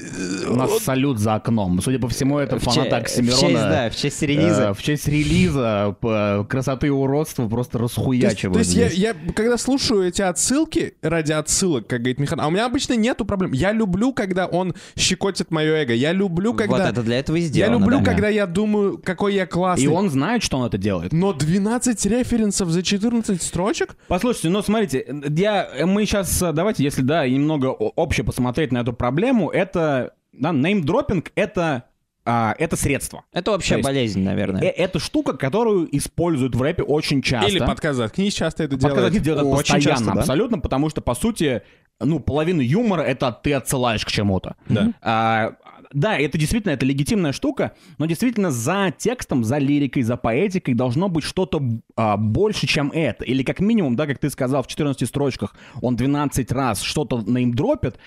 [0.49, 1.81] У нас салют за окном.
[1.81, 3.39] Судя по всему, это в фанат в Оксимирона.
[3.39, 4.61] честь, да, в честь релиза.
[4.69, 8.87] э, в честь релиза п- красоты и уродства просто То есть, расхуячивают то есть я,
[8.87, 13.25] я, когда слушаю эти отсылки ради отсылок, как говорит Михан, а у меня обычно нету
[13.25, 13.51] проблем.
[13.53, 15.93] Я люблю, когда он щекотит мое эго.
[15.93, 16.77] Я люблю, когда...
[16.77, 17.79] Вот это для этого и Я сделано.
[17.79, 18.05] люблю, да.
[18.05, 19.85] когда я думаю, какой я классный.
[19.85, 21.13] И он знает, что он это делает.
[21.13, 23.95] Но 12 референсов за 14 строчек?
[24.07, 28.93] Послушайте, ну смотрите, я, мы сейчас, давайте, если да, немного о- обще посмотреть на эту
[28.93, 31.83] проблему, это, да, неймдропинг— это,
[32.25, 33.25] а, это средство.
[33.33, 34.61] Это вообще есть- болезнь, Э, наверное.
[34.61, 37.49] Это штука, которую используют в рэпе очень часто.
[37.51, 39.21] Или подкаст «Заткнись» часто это Подкаст делает.
[39.21, 40.19] делают это Очень постоянно, часто, да.
[40.21, 41.61] абсолютно, потому что, по сути,
[41.99, 44.55] ну, половина юмора— это ты отсылаешь к чему-то.
[44.69, 44.93] Да.
[45.01, 45.55] А,
[45.93, 51.09] да, это действительно, это легитимная штука, но действительно за текстом, за лирикой, за поэтикой должно
[51.09, 51.61] быть что-то
[51.95, 53.23] а, больше, чем это.
[53.23, 57.97] Или как минимум, да, как ты сказал, в 14 строчках он 12 раз что-то неймдропит,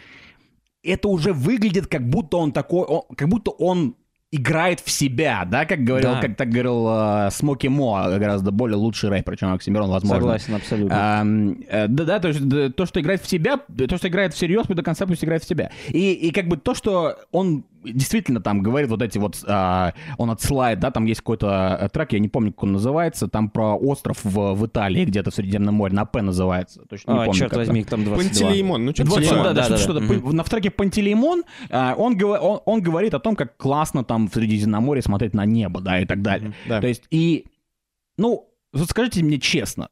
[0.83, 3.97] это уже выглядит как будто он такой, он- как будто он
[4.33, 6.21] играет в себя, да, как говорил, Да.
[6.21, 10.21] как так говорил э, Смоки Мо, гораздо более лучший рэпер, чем Оксимирон, возможно.
[10.21, 11.21] Согласен, абсолютно.
[11.21, 14.35] Ам, э, Да, да, то есть да, то, что играет в себя, то, что играет
[14.35, 15.71] всерьез, до конца пусть играет в себя.
[15.89, 20.31] И, и как бы то, что он действительно там говорит вот эти вот, а, он
[20.31, 23.77] отсылает, да, там есть какой-то э, трек, я не помню, как он называется, там про
[23.77, 26.83] остров в, в Италии, где-то в Средиземном море, на П называется.
[26.89, 28.17] Точно не А, помню, черт как возьми, там 22.
[28.43, 28.85] Пантелеймон.
[28.85, 30.21] Ну, что-то вот, Пантелеймон, да, да, да, что- да, что-то.
[30.23, 30.33] да.
[30.33, 35.03] На треке Пантелеймон а, он, он, он говорит о том, как классно там в Средиземноморье
[35.03, 36.55] смотреть на небо, да, и так далее.
[36.69, 36.81] Да.
[36.81, 37.47] То есть, и,
[38.19, 39.89] ну, вот скажите мне честно,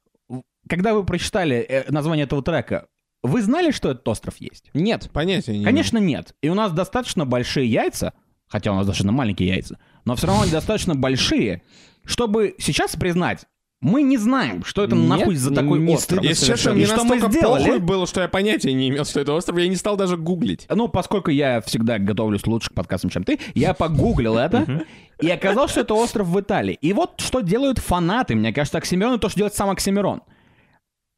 [0.69, 2.87] когда вы прочитали э, название этого трека,
[3.25, 4.71] вы знали, что этот остров есть?
[4.75, 5.11] Нет.
[5.13, 5.65] Понятия не.
[5.65, 6.35] Конечно, нет.
[6.43, 8.13] И у нас достаточно большие яйца,
[8.47, 11.63] хотя у нас достаточно маленькие яйца, но все равно они достаточно большие,
[12.05, 13.47] чтобы сейчас признать,
[13.81, 16.25] мы не знаем, что это Нет, нахуй за такой не остров.
[16.25, 17.65] Если честно, мне что мы настолько сделали?
[17.65, 20.67] похуй было, что я понятия не имел, что это остров, я не стал даже гуглить.
[20.71, 24.85] Ну, поскольку я всегда готовлюсь лучше к подкастам, чем ты, я погуглил это,
[25.21, 26.79] и оказалось, что это остров в Италии.
[26.81, 30.23] И вот что делают фанаты, мне кажется, Оксимирон, и то, что делает сам Оксимирон.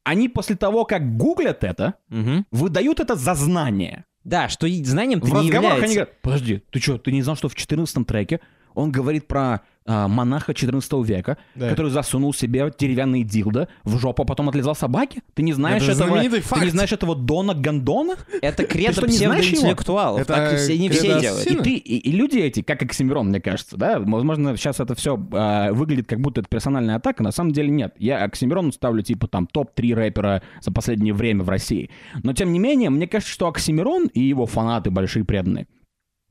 [0.07, 2.45] Они после того, как гуглят это, Мгм.
[2.51, 4.05] выдают это за знание.
[4.23, 5.95] Да, что знанием ты В не разговорах они является.
[5.95, 8.39] говорят, подожди, ты что, ты не знал, что в 14 треке
[8.73, 11.69] он говорит про монаха 14 века, Да.
[11.69, 15.21] который засунул себе деревянный дилдо в жопу, а потом отлезал собаке?
[15.33, 16.07] Ты не знаешь Это этого?
[16.09, 16.63] знаменитый Ты факт.
[16.63, 18.15] не знаешь этого Дона Гондона?
[18.41, 19.53] Это кредо что, не знаешь его?
[19.55, 20.21] псевдоинтеллектуалов.
[20.21, 21.47] Это Так все, не все делают.
[21.47, 25.15] И ты, и, и люди эти, как Оксимирон, мне кажется, да, возможно, сейчас это все
[25.17, 27.93] выглядит как будто это персональная атака, на самом деле нет.
[27.97, 31.89] Я Оксимирону ставлю типа там топ-3 рэпера за последнее время в России.
[32.23, 35.67] Но тем не менее, мне кажется, что Оксимирон и его фанаты большие преданные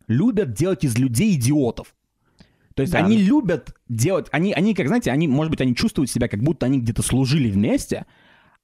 [0.08, 1.94] любят делать из людей идиотов.
[2.76, 2.98] То есть Да.
[2.98, 6.66] они любят делать, они, они, как знаете, они, может быть, они чувствуют себя, как будто
[6.66, 8.04] они где-то служили вместе,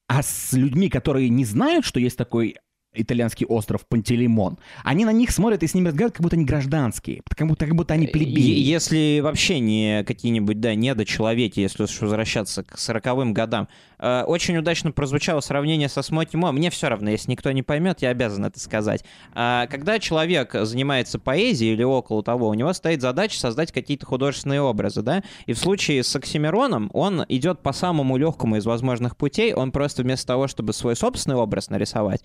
[0.07, 2.57] а с людьми, которые не знают, что есть такой
[2.95, 7.23] итальянский остров Пантелеймон, они на них смотрят и с ними разговаривают, как будто они гражданские,
[7.37, 8.59] как будто, как будто они Е- плебеи.
[8.61, 13.69] Если вообще не какие-нибудь, да, недочеловеки, если уж возвращаться к сороковым годам.
[13.99, 16.53] Э, Очень удачно прозвучало сравнение со Смоки Мо.
[16.53, 19.05] Мне все равно, если никто не поймет, я обязан это сказать.
[19.33, 24.61] А, Когда человек занимается поэзией или около того, у него стоит задача создать какие-то художественные
[24.61, 25.23] образы, да?
[25.47, 29.55] И в случае с Оксимироном он идет по самому легкому из возможных путей.
[29.55, 32.23] Он просто вместо того, чтобы свой собственный образ нарисовать,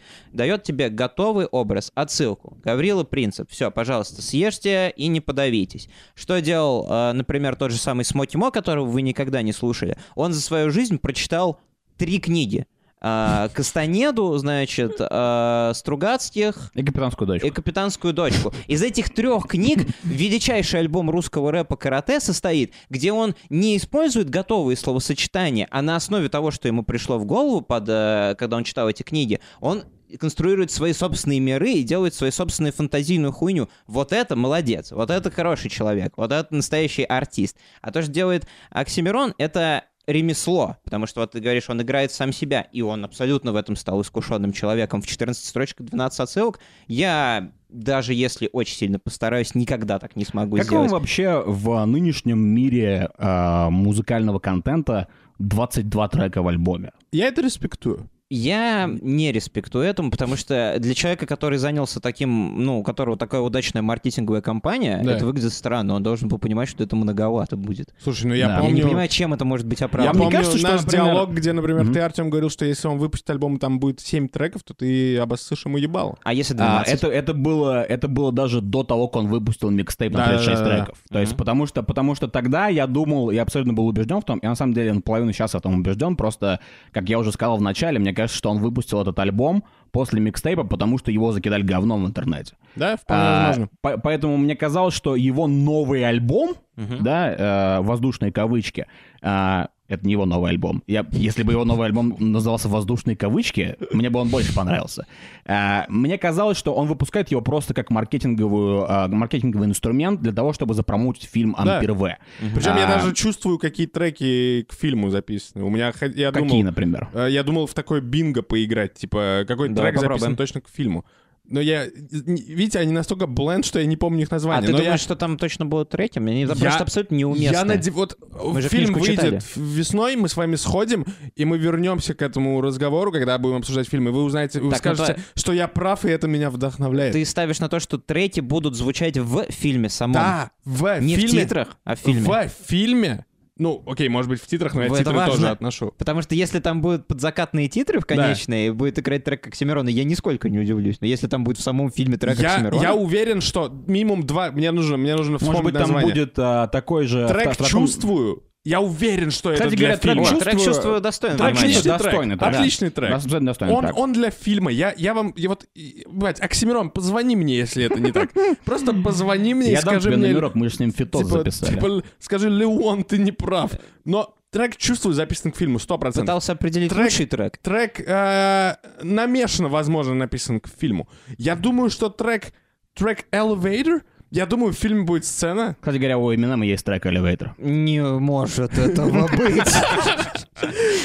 [0.58, 2.58] дает тебе готовый образ, отсылку.
[2.64, 3.50] Гаврила Принцип.
[3.50, 5.90] Все, пожалуйста, съешьте и не подавитесь.
[6.16, 9.98] Что делал, э, например, тот же самый Смоки Мо, которого вы никогда не слушали?
[10.16, 11.60] Он за свою жизнь прочитал
[11.98, 12.66] три книги.
[13.00, 17.48] А, Кастанеду, значит, а, Стругацких И капитанскую дочку.
[17.48, 18.52] и «Капитанскую дочку».
[18.66, 24.76] Из этих трех книг величайший альбом русского рэпа «Карате» состоит, где он не использует готовые
[24.78, 28.90] словосочетания, а на основе того, что ему пришло в голову, под, э, когда он читал
[28.90, 29.84] эти книги, он
[30.20, 33.70] конструирует свои собственные миры и делает свою собственную фантазийную хуйню.
[33.88, 37.58] Вот это молодец, вот это хороший человек, вот это настоящий артист.
[37.82, 42.32] А то, что делает Оксимирон, это ремесло, потому что вот ты говоришь, он играет сам
[42.32, 45.02] себя, и он абсолютно в этом стал искушенным человеком.
[45.02, 46.60] В 14 строчках 12 отсылок.
[46.88, 50.90] Я, даже если очень сильно постараюсь, никогда так не смогу Как сделать.
[50.90, 56.94] вам вообще в нынешнем мире а, музыкального контента 22 трека в альбоме?
[57.12, 58.10] Я это респектую.
[58.30, 63.40] Я не респектую этому, потому что для человека, который занялся таким, ну, у которого такая
[63.40, 65.14] удачная маркетинговая кампания, Да.
[65.14, 65.96] это выглядит странно.
[65.96, 67.94] Он должен был понимать, что это многовато будет.
[68.04, 68.56] Слушай, ну я Да.
[68.56, 68.76] Я помню...
[68.76, 70.14] не понимаю, чем это может быть Я оправдано.
[70.20, 71.94] мне помню кажется, что, наш например- диалог, где, например, Мгм.
[71.94, 75.18] ты, Артем, говорил, что если он выпустит альбом, и там будет 7 треков, то ты
[75.20, 76.18] обоссышь ему ебало.
[76.24, 76.94] А если А, 12?
[76.96, 80.60] это, это, было, это было даже до того, как он выпустил микстейп на Да, 36
[80.60, 80.76] да, да, да.
[80.84, 80.98] треков.
[81.10, 84.40] То есть, потому что, потому что тогда я думал, я абсолютно был убежден в том,
[84.40, 86.60] и на самом деле наполовину сейчас в этом убежден, просто,
[86.92, 90.64] как я уже сказал в начале, мне кажется, что он выпустил этот альбом после микстейпа,
[90.66, 92.56] потому что его закидали говном в интернете.
[92.76, 93.70] Да, вполне А, возможно.
[93.82, 98.86] по- поэтому мне казалось, что его новый альбом, да, э, воздушные кавычки,
[99.22, 100.84] а, Это не его новый альбом.
[100.86, 105.06] Я, если бы его новый альбом назывался «Воздушные кавычки», мне бы он больше понравился.
[105.46, 110.52] А, мне казалось, что он выпускает его просто как маркетинговую, а, маркетинговый инструмент для того,
[110.52, 111.78] чтобы запромоутить фильм Да.
[111.78, 112.18] «Ампер В».
[112.54, 115.64] Причем я А, даже чувствую, какие треки к фильму записаны.
[115.64, 117.10] У меня, я Какие, думал, например?
[117.14, 120.36] э, я думал в такой бинго поиграть, типа какой Давай трек записан попробуем.
[120.38, 121.06] точно к фильму.
[121.50, 124.66] Но я, не- видите, они настолько бленд, что я не помню их А название.
[124.68, 126.20] ты но думаешь, я, что там точно будут треки?
[126.20, 127.54] Они Я- просто абсолютно неуместны.
[127.56, 127.90] Я наде...
[127.92, 129.40] Вот Мы фильм выйдет читали.
[129.56, 131.06] весной, мы с вами сходим,
[131.36, 134.84] и мы вернемся к этому разговору, когда будем обсуждать фильм, и вы узнаете, вы Так,
[134.84, 135.24] ну скажете, давай.
[135.36, 137.14] что я прав, и это меня вдохновляет.
[137.14, 140.14] Ты ставишь на то, что треки будут звучать в фильме самом.
[140.16, 141.28] Да, в Не фильме.
[141.28, 142.22] в титрах, а в фильме.
[142.28, 143.26] В фильме.
[143.60, 145.52] Ну, окей, может быть, в титрах, но я Это титры тоже важно.
[145.52, 145.94] отношу.
[145.98, 150.04] Потому что если там будут подзакатные титры в конечные, и будет играть трек Оксимирона, я
[150.04, 150.98] нисколько не удивлюсь.
[151.02, 152.82] Но если там будет в самом фильме трек Я, Оксимирона...
[152.82, 154.52] я уверен, что минимум два...
[154.52, 156.10] Мне нужно, мне нужно Может вспомнить быть, там название.
[156.10, 157.28] будет а, такой же...
[157.28, 158.44] Трек в таком- «Чувствую».
[158.68, 160.28] Я уверен, что Кстати это для говоря, трек фильма.
[160.28, 161.38] О, «Чувствую» трек чувствую достойно.
[161.38, 161.56] Трек.
[161.56, 162.40] Отличный достойный трек.
[162.40, 162.60] трек, да.
[162.60, 163.12] Отличный трек.
[163.14, 163.98] Абсолютно достойный Он, трек.
[163.98, 164.72] он для фильма.
[164.72, 165.34] Я, я вам...
[165.38, 165.66] Я вот,
[166.08, 168.30] бать, Оксимирон, позвони мне, если это не так.
[168.66, 170.28] Просто позвони мне и Я дам скажи тебе мне...
[170.28, 171.76] номерок, мы же с ним фитос типа, записали.
[171.76, 173.72] типа, скажи, Леон, ты не прав.
[174.04, 176.20] Но трек «Чувствую» записан к фильму, 100%.
[176.20, 177.58] Пытался определить Трек- лучший трек.
[177.60, 181.08] Трек э, намешано, возможно, написан к фильму.
[181.38, 182.52] Я думаю, что трек...
[182.96, 187.52] Трек «Elevator», я думаю, в фильме будет сцена, Кстати говоря, у Eminem есть трек «Elevator».
[187.58, 189.64] Не может этого быть.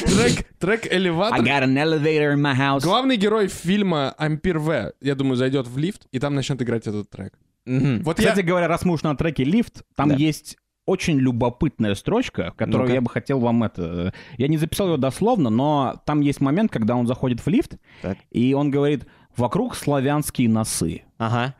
[0.05, 1.41] трек, трек «Элеватор».
[1.41, 2.81] got an elevator in my house.
[2.83, 7.11] Главный герой фильма Ампир В, я думаю, зайдет в лифт, и там начнет играть этот
[7.11, 7.35] трек.
[7.67, 8.43] Вот Кстати я...
[8.45, 10.15] говоря, раз мы уж на треке «Лифт», там Да.
[10.17, 12.95] есть очень любопытная строчка, которую Ну-ка.
[12.95, 14.13] я бы хотел вам это...
[14.37, 18.19] Я не записал ее дословно, но там есть момент, когда он заходит в лифт, Так.
[18.33, 19.07] и он говорит
[19.37, 21.03] «Вокруг славянские носы».
[21.19, 21.55] Ага.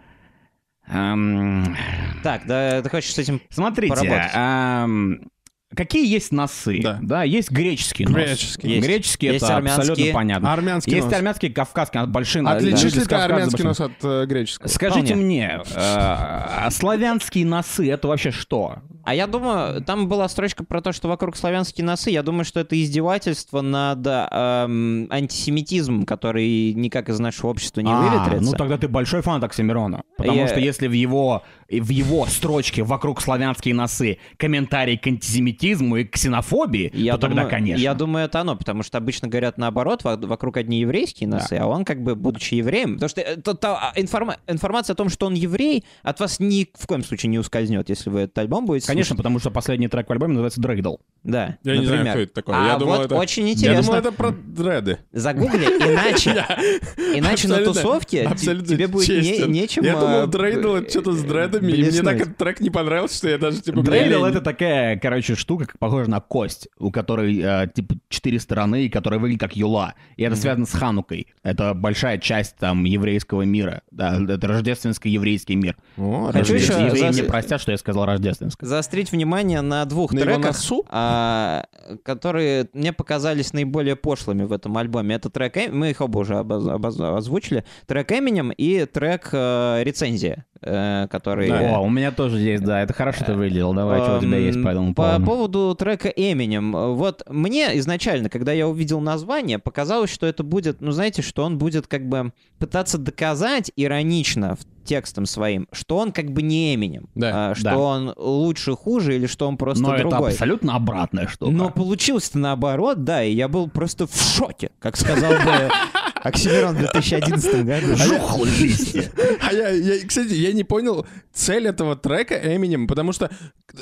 [2.23, 3.41] Так, да, ты хочешь с этим...
[3.51, 4.31] Смотрите, Поработать.
[4.35, 5.31] эм,
[5.75, 6.81] какие есть носы?
[7.03, 7.23] Да.
[7.23, 8.15] есть греческий нос.
[8.15, 8.69] Греческий.
[8.69, 8.87] Есть.
[8.87, 9.91] Греческий Есть это армянские.
[9.93, 10.53] абсолютно понятно.
[10.53, 11.15] Армянский есть нос.
[11.15, 12.47] армянский, кавказский, а большие...
[12.47, 14.69] Отличишь люди ли ты армянский нос от э, греческого?
[14.69, 15.25] Скажите Вполне.
[15.25, 18.77] мне, э, а славянские носы это вообще что?
[19.05, 22.11] А я думаю, там была строчка про то, что вокруг славянские носы.
[22.11, 28.01] Я думаю, что это издевательство над эм, антисемитизмом, который никак из нашего общества не А,
[28.01, 28.45] выветрится.
[28.45, 30.03] ну тогда ты большой фан Оксимирона.
[30.17, 31.43] Потому Я- что если в его,
[31.81, 37.51] в его строчке «Вокруг славянские носы» комментарий к антисемитизму и ксенофобии, Я то думаю, тогда,
[37.51, 37.83] конечно.
[37.83, 41.67] Я думаю, это оно, потому что обычно говорят наоборот, во- вокруг одни еврейские носы, а
[41.67, 45.09] он как бы, будучи евреем, потому что э, то- то, а, информа- информация о том,
[45.09, 48.67] что он еврей, от вас ни в коем случае не ускользнет, если вы этот альбом
[48.67, 49.19] будете Конечно, слушать.
[49.19, 50.97] потому что последний трек в альбоме называется «Дрейдл».
[51.25, 52.13] Да, Я не знаю, например.
[52.13, 52.55] кто это такой.
[52.57, 53.15] А я думал, вот это...
[53.15, 53.83] очень Я интересно.
[53.83, 54.99] думал, это про дреды.
[55.13, 56.45] Загугли, иначе,
[57.15, 59.09] иначе на тусовке тебе будет
[59.49, 59.85] нечем...
[59.85, 63.17] Я думал, э, дрейдл это что-то с дредами, и мне так этот трек не понравился,
[63.17, 63.83] что я даже типа...
[63.83, 68.39] Дрейдл блин, это такая, короче, штука, как похожа на кость, у которой э, типа четыре
[68.41, 69.95] стороны, и которая выглядит как юла.
[70.17, 71.27] И это связано с Ханукой.
[71.43, 73.83] Это большая часть там еврейского мира.
[73.91, 75.77] Да, это рождественско-еврейский мир.
[75.97, 78.69] О, Хочу еще Евреи мне простят, что я сказал рождественское.
[78.69, 80.85] заострить внимание на двух На треках, носу?
[80.89, 81.65] а,
[82.05, 85.15] которые мне показались наиболее пошлыми в этом альбоме.
[85.17, 89.83] Это трек, Эм- мы их оба уже обоз- обоз- озвучили, трек Эминем и трек э,
[89.83, 91.49] Рецензия, э, который...
[91.59, 93.73] О, у меня тоже есть, да, это хорошо ты выделил.
[93.75, 95.75] Давай, что у тебя есть по этому По поводу?
[95.79, 96.95] трека Eminem.
[96.95, 101.59] Вот мне изначально, когда я увидел название, показалось, что это будет, ну знаете, что он
[101.59, 107.51] будет как бы пытаться доказать иронично текстом своим, что он как бы не Eminem, Да,
[107.51, 107.79] а, что да.
[107.79, 110.31] он лучше, хуже или что он просто Но это другой.
[110.31, 111.53] абсолютно обратная штука.
[111.53, 115.71] Но получилось-то наоборот, да, и я был просто в шоке, как сказал бы
[116.23, 117.97] Оксимирон в 2011 году.
[117.97, 119.11] Жухло листья.
[119.41, 123.31] А я, я, кстати, я не понял цель этого трека Эминем, потому что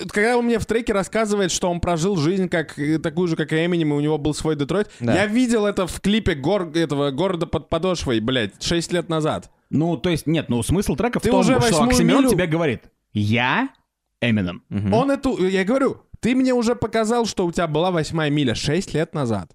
[0.09, 3.53] когда он мне в треке рассказывает, что он прожил жизнь как э, такую же, как
[3.53, 5.15] и Эминем, и у него был свой Детройт, Да.
[5.15, 9.51] я видел это в клипе гор, этого города под подошвой, блядь, 6 лет назад.
[9.69, 12.47] Ну, то есть, нет, ну, смысл трека в Ты том, уже что Оксимирон милю- тебе
[12.47, 13.69] говорит, я
[14.23, 14.63] Эминем.
[14.93, 18.95] Он эту, я говорю, ты мне уже показал, что у тебя была восьмая миля 6
[18.95, 19.51] лет назад.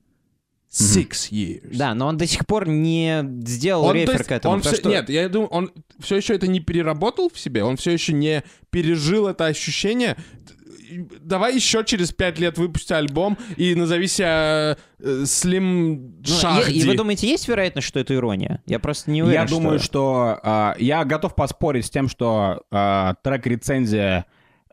[0.77, 1.69] Six years.
[1.77, 4.55] Да, но он до сих пор не сделал Он, рефер есть, к этому.
[4.55, 7.77] он всё- что- Нет, я думаю, он все еще это не переработал в себе, он
[7.77, 10.17] все еще не пережил это ощущение.
[11.21, 16.71] Давай еще через пять лет выпусти альбом и назови себя э, Слим Ну, Шахди.
[16.73, 18.61] и, и вы думаете, есть вероятность, что это ирония?
[18.65, 23.15] Я просто не уверен, Я думаю, что а, я готов поспорить с тем, что а,
[23.23, 24.25] трек-рецензия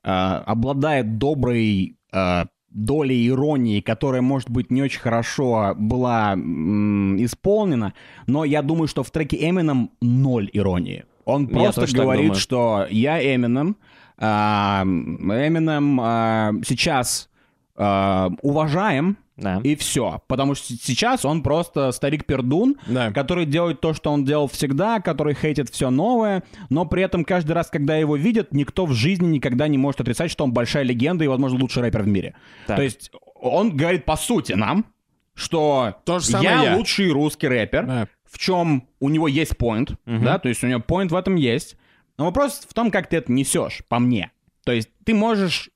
[0.05, 7.95] а, обладает доброй а, долей иронии, которая, может быть, не очень хорошо была м, исполнена,
[8.27, 11.05] но я думаю, что в треке Eminem ноль иронии.
[11.25, 13.77] Он просто говорит, что я Eminem,
[14.19, 17.29] а, Eminem а, сейчас
[17.77, 19.61] э, уважаем, Да.
[19.63, 20.23] и все.
[20.29, 23.11] Потому что сейчас он просто старик-пердун, Да.
[23.13, 27.53] который делает то, что он делал всегда, который хейтит все новое, но при этом каждый
[27.53, 31.25] раз, когда его видят, никто в жизни никогда не может отрицать, что он большая легенда
[31.25, 32.35] и, возможно, лучший рэпер в мире.
[32.67, 32.77] Так.
[32.77, 34.87] То есть он говорит по сути нам,
[35.35, 36.77] что То же самое я, я.
[36.77, 38.09] лучший русский рэпер, Да.
[38.31, 41.77] в чем у него есть поинт, да, то есть у него поинт в этом есть.
[42.19, 44.31] Но вопрос в том, как ты это несешь, по мне.
[44.65, 45.71] То есть ты можешь,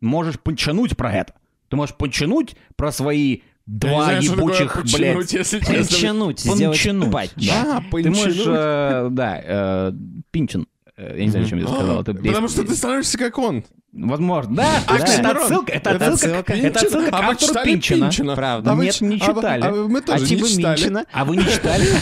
[0.00, 1.34] можешь пончануть про это.
[1.68, 5.58] Ты можешь пончануть про свои Я не два знаю, ебучих, блядь, если.
[5.60, 7.30] Пончануть, сделать патч.
[7.36, 9.92] Да, ты можешь, э, да, э,
[10.30, 10.66] пинчен.
[10.96, 12.04] Я не знаю, зачем я это сказал.
[12.04, 13.64] Потому что ты становишься как он.
[13.98, 14.56] Возможно.
[14.56, 18.06] Да, А, да, это отсылка, это это отсылка, отсылка это отсылка к А автору Пинчина.
[18.06, 18.34] Пинчина?
[18.36, 18.70] Правда.
[18.70, 19.62] А вы Нет, не а читали.
[19.62, 20.76] а вы- мы А тоже не типа читали.
[20.80, 21.04] Минчина?
[21.12, 21.86] А вы не читали?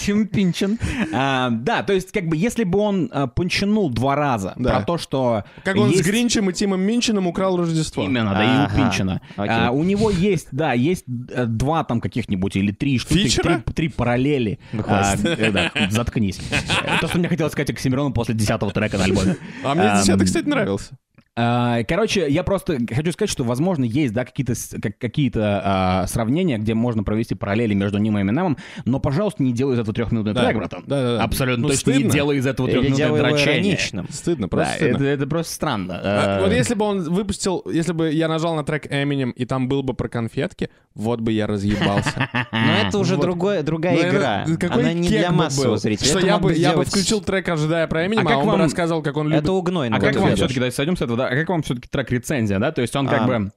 [0.00, 0.78] Тим Пинчен.
[1.12, 4.76] А, Да, то есть, как бы, если бы он а, пончанул два раза Да.
[4.76, 5.44] про то, что...
[5.64, 8.02] Как он есть- с Гринчем и Тимом Минчином украл Рождество.
[8.04, 9.20] Именно, да, и у Ага, Пинчина.
[9.36, 9.54] окей.
[9.54, 13.62] А, у него есть, да, есть э, два там каких-нибудь или три штуки, Фичера?
[13.66, 14.58] три, три параллели.
[14.86, 16.38] А, э, да, заткнись.
[16.82, 19.36] Э, То, что мне хотелось сказать Оксимирону после десятого трека на альбоме.
[19.62, 20.96] А мне Ам, десятый, кстати, нравился.
[21.36, 26.06] А, Короче, я просто хочу сказать, что, возможно, есть, да, какие-то с- как- какие-то а,
[26.08, 29.94] сравнения, где можно провести параллели между ним и Эминемом, но, пожалуйста, не делай из этого
[29.94, 30.44] трехминутный Да.
[30.44, 30.82] трек, братан.
[30.86, 31.22] Да-да-да.
[31.22, 33.78] Абсолютно Ну, точно не делай из этого трехминутное дрочение.
[34.10, 34.96] Стыдно, Да, просто стыдно.
[34.96, 36.00] это, это просто странно.
[36.02, 39.44] А, А, Вот если бы он выпустил, если бы я нажал на трек Eminem, и
[39.44, 42.28] там был бы про конфетки, вот бы я разъебался.
[42.52, 44.44] Но это уже другая игра.
[44.70, 45.78] Она не для массового был.
[45.78, 46.06] зрителя.
[46.08, 48.50] Что я бы, я бы сделать- включил трек, ожидая про А а, как он бы
[48.52, 49.44] вам- рассказал, как он любит...
[49.44, 49.96] Это угнойно.
[49.96, 52.72] А как вам все-таки, давайте сойдем с этого, да, а как вам все-таки трек-рецензия, да?
[52.72, 53.26] То есть он как А.
[53.26, 53.52] бы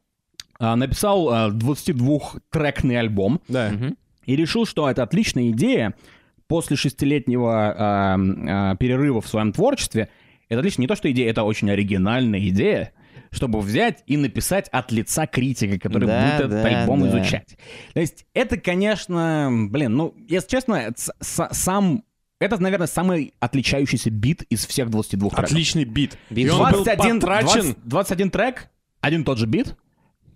[0.59, 3.71] а, написал а, 22-трекный альбом Да.
[4.25, 5.93] И решил, что это отличная идея
[6.47, 10.09] после шестилетнего а, а, перерыва в своем творчестве.
[10.49, 12.91] Это отлично не то, что идея, это очень оригинальная идея,
[13.31, 17.09] чтобы взять и написать от лица критика, который Да, будет этот да, альбом да.
[17.09, 17.57] изучать.
[17.93, 22.03] То есть это, конечно, блин, ну, если честно, это с- с- сам...
[22.43, 25.45] Это, наверное, самый отличающийся бит из всех 22 треков.
[25.45, 26.17] Отличный бит.
[26.29, 26.47] Бит.
[26.47, 27.61] И он был 21, потрачен...
[27.61, 28.69] 20 21 трек,
[28.99, 29.77] один и тот же бит,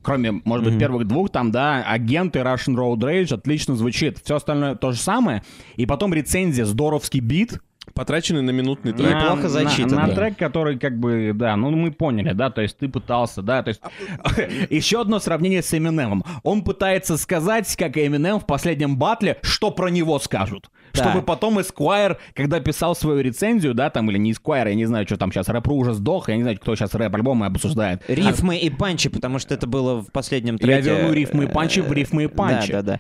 [0.02, 4.20] кроме, может быть, первых двух, там, да, агенты Russian Road Rage отлично звучит.
[4.24, 5.44] Все остальное то же самое.
[5.76, 7.60] И потом рецензия, здоровский бит.
[7.94, 9.12] Потраченный на минутный трек.
[9.12, 10.14] На- Неплохо зачитан, На, да.
[10.16, 13.70] трек, который, как бы, да, ну мы поняли, да, то есть ты пытался, да, то
[13.70, 13.82] есть...
[14.70, 16.24] Еще одно сравнение с Эминемом.
[16.44, 20.70] Он пытается сказать, как Эминем в последнем батле, что про него скажут.
[20.98, 21.04] Да.
[21.12, 25.06] Чтобы потом Эсквайр, когда писал свою рецензию, да, там, или не Эсквайр, я не знаю,
[25.06, 28.02] что там сейчас, рэпру уже сдох, я не знаю, кто сейчас рэп-альбомы обсуждает.
[28.08, 30.90] Рифмы и панчи, потому что это было в последнем Я треке.
[30.90, 32.72] верну рифмы и панчи в рифмы и панчи.
[32.72, 33.00] Да, да, да.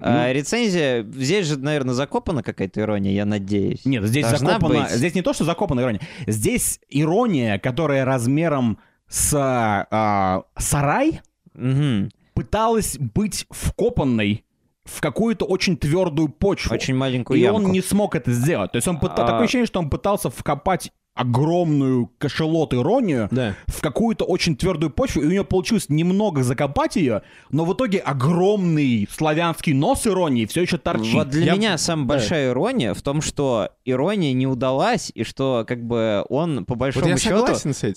[0.00, 3.84] А, рецензия, здесь же, наверное, закопана какая-то ирония, я надеюсь.
[3.84, 4.80] Нет, здесь Должна закопана...
[4.82, 4.90] быть.
[4.90, 6.00] Здесь не то, что закопана ирония.
[6.26, 8.78] Здесь ирония, которая размером
[9.08, 11.20] с а, сарай,
[11.54, 12.10] Мгм.
[12.34, 14.44] пыталась быть вкопанной
[14.84, 16.74] в какую-то очень твердую почву.
[16.74, 17.62] Очень маленькую И ямку.
[17.62, 18.72] он не смог это сделать.
[18.72, 23.54] То есть он А- такое ощущение, что он пытался вкопать огромную кошелот иронию Да.
[23.68, 27.98] в какую-то очень твердую почву, и у него получилось немного закопать ее, но в итоге
[27.98, 31.14] огромный славянский нос иронии все еще торчит.
[31.14, 32.14] Вот для Я- меня самая да.
[32.14, 36.78] большая ирония в том, что ирония не удалась, и что как бы он, по Вот
[36.80, 37.46] большому я счету,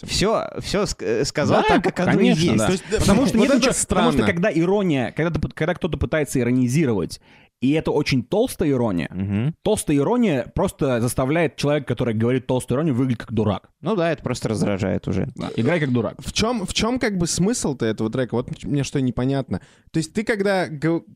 [0.06, 0.86] все, все
[1.26, 2.58] сказал Да, так, как оно конечно, есть.
[2.58, 2.66] да.
[2.68, 6.40] То есть, Потому что, вот нет ничего- потому что когда ирония, когда, когда кто-то пытается
[6.40, 7.20] иронизировать,
[7.60, 9.56] и это очень толстая ирония, Мгм.
[9.64, 13.70] толстая ирония просто заставляет человека, который говорит толстую иронию, выглядеть как дурак.
[13.82, 15.30] Ну да, это просто раздражает уже.
[15.56, 16.16] Играй как дурак.
[16.20, 18.36] В чем, в чем как бы смысл-то этого трека?
[18.36, 19.62] Вот мне что непонятно.
[19.92, 20.68] То есть ты когда,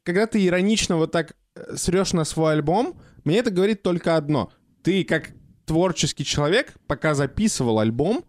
[0.03, 4.51] когда ты иронично вот так э, срешь на свой альбом, мне это говорит только одно.
[4.83, 5.31] Ты как
[5.65, 8.23] творческий человек, пока записывал альбом,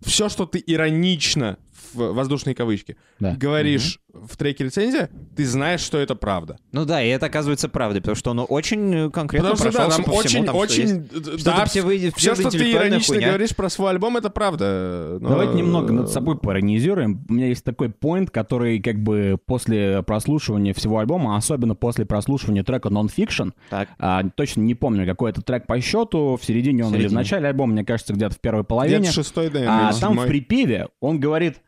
[0.00, 1.58] все, что ты иронично
[1.94, 3.34] в воздушной кавычке Да.
[3.38, 6.58] говоришь в треке рецензия, ты знаешь, что это правда.
[6.72, 9.88] Ну да, и это оказывается правдой, потому что он очень э, конкретно Потому что да,
[9.88, 10.92] там по всему, очень, там, что есть.
[10.94, 11.06] очень,
[11.38, 13.28] Что-то да, все выйдет- все, что ты иронично хуйня.
[13.28, 15.18] говоришь про свой альбом, это правда.
[15.20, 17.24] Но- Давайте немного над собой поиронизируем.
[17.28, 22.64] У меня есть такой поинт, который как бы после прослушивания всего альбома, особенно после прослушивания
[22.64, 23.88] трека Non-Fiction, Так.
[23.98, 27.18] а, точно не помню, какой это трек по счету, в середине он или в середине.
[27.18, 28.98] начале альбома, мне кажется, где-то в первой половине.
[28.98, 31.58] Где-то шестой, наверное, А там в припеве он говорит,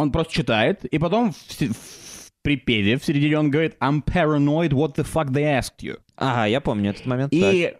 [0.00, 4.96] он просто читает, и потом в, в припеве в середине он говорит I'm paranoid, what
[4.96, 5.98] the fuck they asked you.
[6.16, 7.32] Ага, я помню этот момент.
[7.32, 7.74] И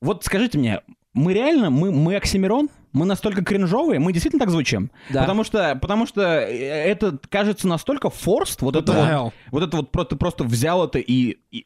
[0.00, 0.80] вот скажите мне,
[1.14, 2.68] мы реально, мы, мы Оксимирон?
[2.92, 3.98] Мы настолько кринжовые?
[3.98, 4.90] Мы действительно так звучим?
[5.10, 5.20] Да.
[5.22, 9.90] Потому что, потому что э, это кажется настолько форст, вот это вот, вот это вот
[9.90, 11.64] просто, просто взял это и, и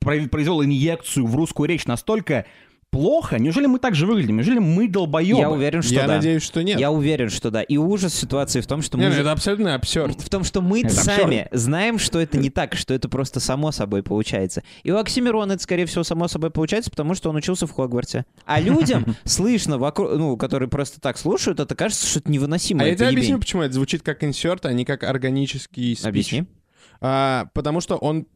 [0.00, 2.46] произвел инъекцию в русскую речь настолько
[2.90, 3.38] плохо?
[3.38, 4.36] Неужели мы так же выглядим?
[4.36, 5.38] Неужели мы долбоебы?
[5.38, 6.16] Я уверен, что Я да.
[6.16, 6.78] надеюсь, что нет.
[6.78, 7.62] Я уверен, что да.
[7.62, 9.08] И ужас ситуации в том, что Не, мы...
[9.10, 10.20] ну же- это абсолютно абсурд.
[10.20, 13.72] В том, что мы Это сами знаем, что это не так, что это просто само
[13.72, 14.62] собой получается.
[14.82, 18.24] И у Оксимирона это, скорее всего, само собой получается, потому что он учился в Хогвартсе.
[18.44, 22.82] А людям слышно, вокруг, ну, которые просто так слушают, это кажется, что это невыносимо.
[22.82, 26.06] А я это тебе объясню, почему это звучит как инсерт, а не как органический спич.
[26.06, 26.44] Объясни.
[27.00, 28.26] А, потому что он,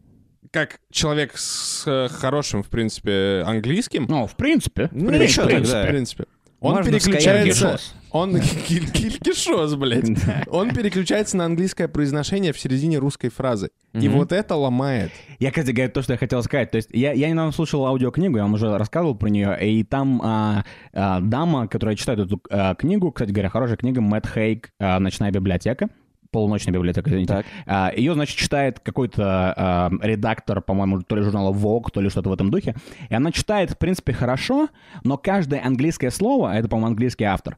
[0.55, 4.88] как человек с э, хорошим, в принципе, английским, Ну, в принципе.
[4.92, 5.82] Ну, в принципе, в принципе.
[5.82, 6.24] в принципе,
[6.61, 7.78] он Можно переключается...
[8.12, 8.36] Он
[8.68, 10.05] киль- килькишос, блядь.
[10.46, 13.70] Он переключается на английское произношение в середине русской фразы.
[13.92, 15.11] И вот это ломает.
[15.40, 16.70] Я, кстати, говорю то, что я хотел сказать.
[16.70, 20.20] То есть я, я недавно слушал аудиокнигу, я вам уже рассказывал про нее, и там
[20.22, 25.32] а, а, дама, которая читает эту а, книгу, кстати говоря, хорошая книга, Мэтт Хейк «Ночная
[25.32, 25.88] библиотека»,
[26.35, 27.32] полуночная библиотека, извините.
[27.32, 27.47] Так.
[27.64, 32.28] А, ее, значит, читает какой-то а, редактор, по-моему, то ли журнала Vogue, то ли что-то
[32.28, 32.74] в этом духе.
[33.09, 34.68] И она читает, в принципе, хорошо,
[35.05, 37.57] но каждое английское слово, а это, по-моему, английский автор,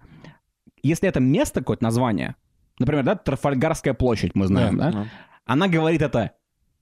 [0.83, 2.35] если это место какое-то название,
[2.79, 5.07] например, да, Трафальгарская площадь, мы знаем, да, Ну.
[5.47, 6.33] она говорит это,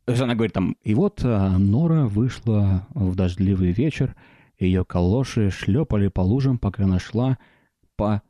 [0.04, 4.16] то есть она говорит там, и вот а, Нора вышла в дождливый вечер,
[4.58, 7.38] ее калоши шлепали по лужам, пока она шла
[7.96, 8.20] по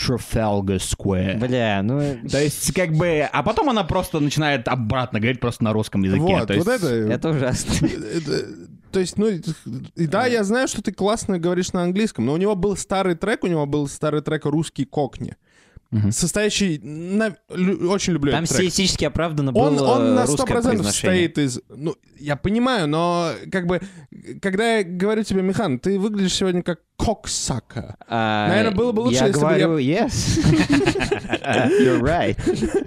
[0.00, 1.38] Trafalgar Square.
[1.38, 2.28] Бля, ну...
[2.28, 6.22] То есть, как бы, а потом она просто начинает обратно говорить просто на русском языке.
[6.22, 6.86] Вот, То есть- вот это...
[6.88, 7.86] Это ужасно.
[7.86, 8.46] это-
[8.90, 12.36] То есть, ну, и да, я знаю, что ты классно говоришь на английском, но у
[12.36, 15.36] него был старый трек, у него был старый трек «Русский кокни»,
[15.90, 16.12] Мгм.
[16.12, 16.78] состоящий...
[16.82, 18.70] на- лю- Очень люблю Там этот трек.
[18.70, 20.84] стилистически оправданно Он, было он на русское 100% произношение.
[20.92, 21.60] состоит из...
[21.68, 23.80] Ну, я понимаю, но как бы,
[24.40, 27.96] когда я говорю тебе, Михан, ты выглядишь сегодня как коксака.
[28.06, 30.10] А, Наверное, было бы лучше, я если бы я- говорю, yes.
[31.80, 32.36] You're right.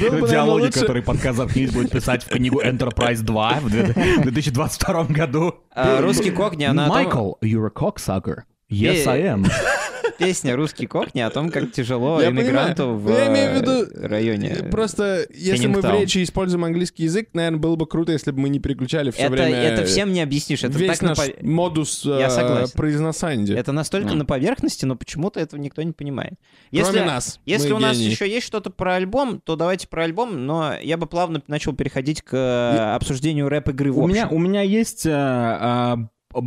[0.00, 3.84] Было бы, Диалоги, лучше- которые подкаст «Заткнись» будет писать в книгу Enterprise 2 в две-
[3.84, 5.56] в 2022 году.
[5.74, 8.44] А, Русский кокни, она Майкл, you're a cocksucker.
[8.70, 9.46] Yes, Э, I am.
[10.18, 12.98] песня «Русский кокни» о том, как тяжело Я иммигранту понимаю.
[12.98, 14.48] в Я имею в виду, э, районе.
[14.60, 18.40] э, Просто, если мы в речи используем английский язык, наверное, было бы круто, если бы
[18.40, 19.56] мы не переключали все Это, время...
[19.56, 20.64] это всем не объяснишь.
[20.64, 22.72] Это, Весь так на наш пов- модус Я э, согласен.
[22.76, 23.56] произносания.
[23.56, 26.34] это настолько на поверхности, но почему-то этого никто не понимает.
[26.70, 27.40] Кроме Если, нас.
[27.46, 31.06] если у нас еще есть что-то про альбом, то давайте про альбом, но я бы
[31.06, 34.14] плавно начал переходить к обсуждению рэп-игры в У общем.
[34.14, 35.06] меня, у меня есть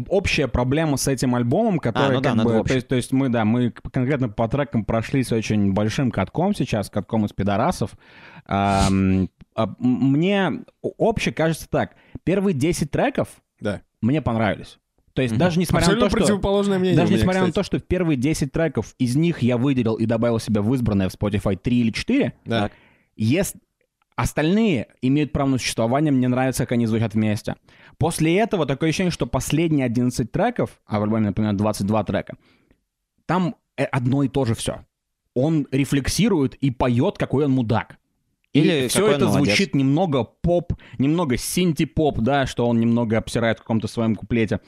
[0.10, 3.30] общая проблема с этим альбомом, который ну да, как бы, то есть, то есть мы,
[3.30, 7.92] да, мы конкретно по трекам прошлись очень большим катком сейчас, катком из пидорасов.
[8.46, 10.52] Ам, а, м- мне
[10.98, 13.30] обще кажется так, первые 10 треков
[13.60, 13.82] Да.
[14.02, 14.78] мне понравились.
[15.14, 16.26] То есть даже несмотря Абсолютно на то, что...
[16.26, 19.58] противоположное мнение Даже меня, несмотря на то, что в первые 10 треков из них я
[19.58, 22.70] выделил и добавил себя в избранное в Spotify 3 или 4, Да.
[23.16, 23.60] если
[24.16, 27.56] остальные имеют право на существование, мне нравится, как они звучат вместе.
[27.98, 32.38] После этого такое ощущение, что последние 11 треков, а в альбоме, например, 22 трека,
[33.26, 34.86] там э, одно и то же все.
[35.34, 37.98] Он рефлексирует и поет, какой он мудак.
[38.54, 39.48] Или И все это молодец.
[39.48, 44.62] звучит немного поп, немного синти-поп, да, что он немного обсирает в каком-то своем куплете.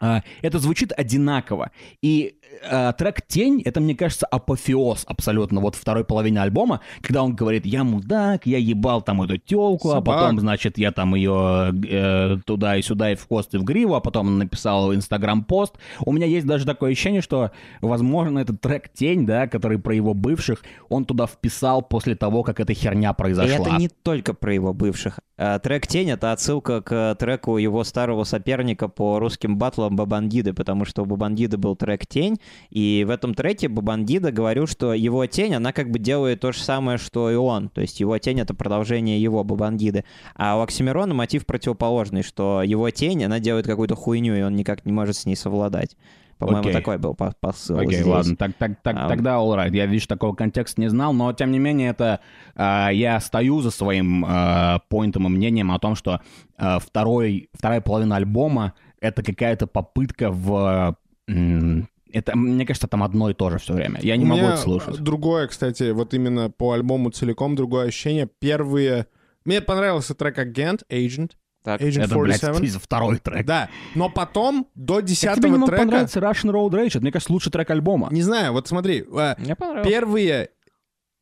[0.00, 1.70] А, Это звучит одинаково.
[2.00, 2.36] И
[2.70, 7.66] э, трек «Тень»— это, мне кажется, апофеоз абсолютно вот второй половине альбома, когда он говорит
[7.66, 12.76] «Я мудак, я ебал там эту телку, а потом, значит, я там ее э, туда
[12.76, 15.74] и сюда, и в хвост, и в гриву, а потом написал инстаграм-пост».
[16.00, 17.50] У меня есть даже такое ощущение, что,
[17.82, 22.58] возможно, этот трек «Тень», да, который про его бывших, он туда вписал после того, как
[22.58, 23.66] эта херня И произошла.
[23.66, 25.20] это не только про его бывших.
[25.42, 30.84] А, Трек «Тень»— это отсылка к треку его старого соперника по русским батлам Бабандиды, потому
[30.84, 32.38] что у Бабандиды был трек «Тень»,
[32.68, 36.60] и в этом треке Бабандида говорил, что его тень, она как бы делает то же
[36.60, 37.70] самое, что и он.
[37.70, 40.04] То есть его тень— это продолжение его Бабандиды.
[40.34, 44.84] А у Оксимирона мотив противоположный, что его тень, она делает какую-то хуйню, и он никак
[44.84, 45.96] не может с ней совладать.
[46.40, 46.72] По-моему, Окей.
[46.72, 48.06] такой был по- посыл Окей, здесь.
[48.06, 49.08] ладно, так, так, так, А.
[49.08, 49.76] тогда all right.
[49.76, 52.20] Я, видишь, такого контекста не знал, но, тем не менее, это
[52.56, 56.20] а, я стою за своим а, поинтом и мнением о том, что
[56.56, 60.96] а, второй, вторая половина альбома— это какая-то попытка в...
[61.28, 64.00] м, это, мне кажется, там одно и то же все время.
[64.02, 64.98] Я не У могу меня это слушать.
[64.98, 68.28] Другое, кстати, вот именно по альбому целиком, другое ощущение.
[68.40, 69.06] Первые...
[69.44, 71.30] Мне понравился трек Agent, Agent,
[71.62, 71.80] Так.
[71.82, 72.78] Agent Это, блядь, 47.
[72.80, 73.44] второй трек.
[73.46, 75.82] Да, но потом до десятого тебе не мог трека...
[75.82, 76.88] понравиться Russian Road Rage?
[76.88, 78.08] Это, мне кажется, лучший трек альбома.
[78.10, 79.88] Не знаю, вот смотри, э, Мне понравилось.
[79.88, 80.48] первые,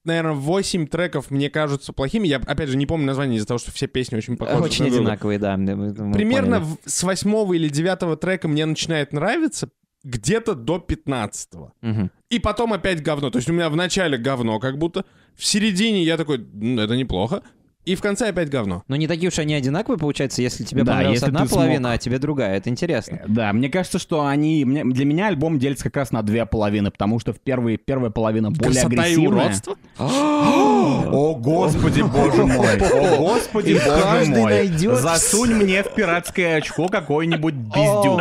[0.04, 2.28] наверное, 8 треков мне кажутся плохими.
[2.28, 4.62] Я, опять же, не помню название из-за того, что все песни очень похожи.
[4.62, 5.56] Очень одинаковые, да.
[5.56, 6.76] мы- мы- мы Примерно поняли.
[6.84, 9.70] в- с восьмого или девятого трека мне начинает нравиться
[10.04, 11.72] где-то до пятнадцатого.
[11.82, 12.10] Мгм.
[12.30, 13.30] И потом опять говно.
[13.30, 16.94] То есть у меня в начале говно как будто, в середине я такой, «М, это
[16.96, 17.42] неплохо.
[17.88, 18.82] И в конце опять говно.
[18.86, 21.60] Но не такие уж они одинаковые, получается, если тебе Да, понравилась если одна ты смог-
[21.62, 22.56] половина, а тебе другая.
[22.58, 23.20] Это интересно.
[23.26, 24.62] Да, мне кажется, что они...
[24.64, 28.50] Для меня альбом делится как раз на две половины, потому что в первой, первая половина
[28.50, 29.28] более Красота и агрессивная.
[29.44, 29.76] уродство?
[29.98, 32.76] О, господи, боже мой.
[32.78, 34.52] О, господи, И боже мой.
[34.52, 38.20] найдет- Засунь мне в пиратское очко какой-нибудь пиздюк.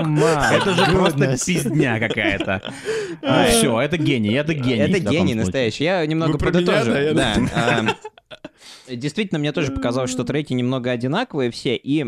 [0.54, 2.62] Это же просто пиздня какая-то.
[3.50, 4.78] Все, это гений, это гений.
[4.94, 5.84] Это гений настоящий.
[5.84, 6.92] Я немного Вы меня, подытожу.
[7.16, 7.96] да?
[8.88, 12.06] Действительно, мне тоже показалось, что треки немного одинаковые все, и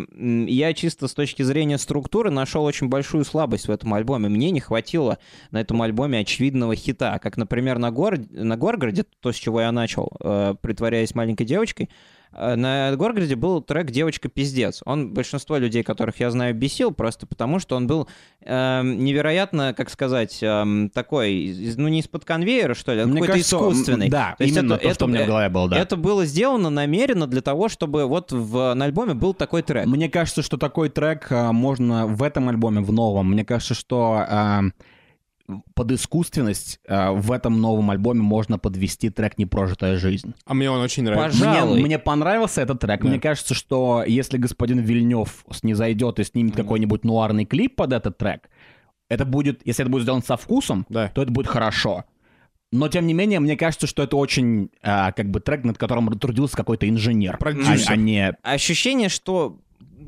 [0.52, 4.30] я чисто с точки зрения структуры нашел очень большую слабость в этом альбоме.
[4.30, 5.18] Мне не хватило
[5.52, 8.18] на этом альбоме очевидного хита, как, например, на, Гор...
[8.32, 13.62] на Горгороде, то, с чего я начал, э, притворяясь маленькой девочкой, э, на Горгороде был
[13.62, 14.82] трек «Девочка пиздец».
[14.86, 18.08] Он большинство людей, которых я знаю, бесил просто потому, что он был
[18.46, 23.34] эм, невероятно, как сказать, эм, такой, из- ну не из-под конвейера, что ли, а какой-то
[23.40, 24.10] искусственный.
[24.10, 25.78] Да, То именно это- то, что это- у меня в голове было, да.
[25.80, 29.86] Это было сделано намеренно для того, чтобы вот в, на альбоме был такой трек.
[29.88, 34.24] Мне кажется, что такой трек а, можно в этом альбоме, в новом, мне кажется, что
[34.28, 34.62] а,
[35.74, 40.34] под искусственность а, в этом новом альбоме можно подвести трек «Непрожитая жизнь».
[40.46, 41.44] А мне он очень нравится.
[41.44, 41.76] Пожалуй.
[41.76, 43.02] Мне, мне понравился этот трек.
[43.02, 43.08] Да.
[43.08, 48.50] Мне кажется, что если господин Вильнев снизойдет и снимет какой-нибудь нуарный клип под этот трек,
[49.10, 51.10] это будет, если это будет сделано со вкусом, Да.
[51.10, 52.06] то это будет хорошо.
[52.72, 56.08] Но тем не менее, мне кажется, что это очень а, как бы трек, над которым
[56.20, 57.92] трудился какой-то инженер, а, Продюсер.
[57.92, 59.60] а не Ощущение, что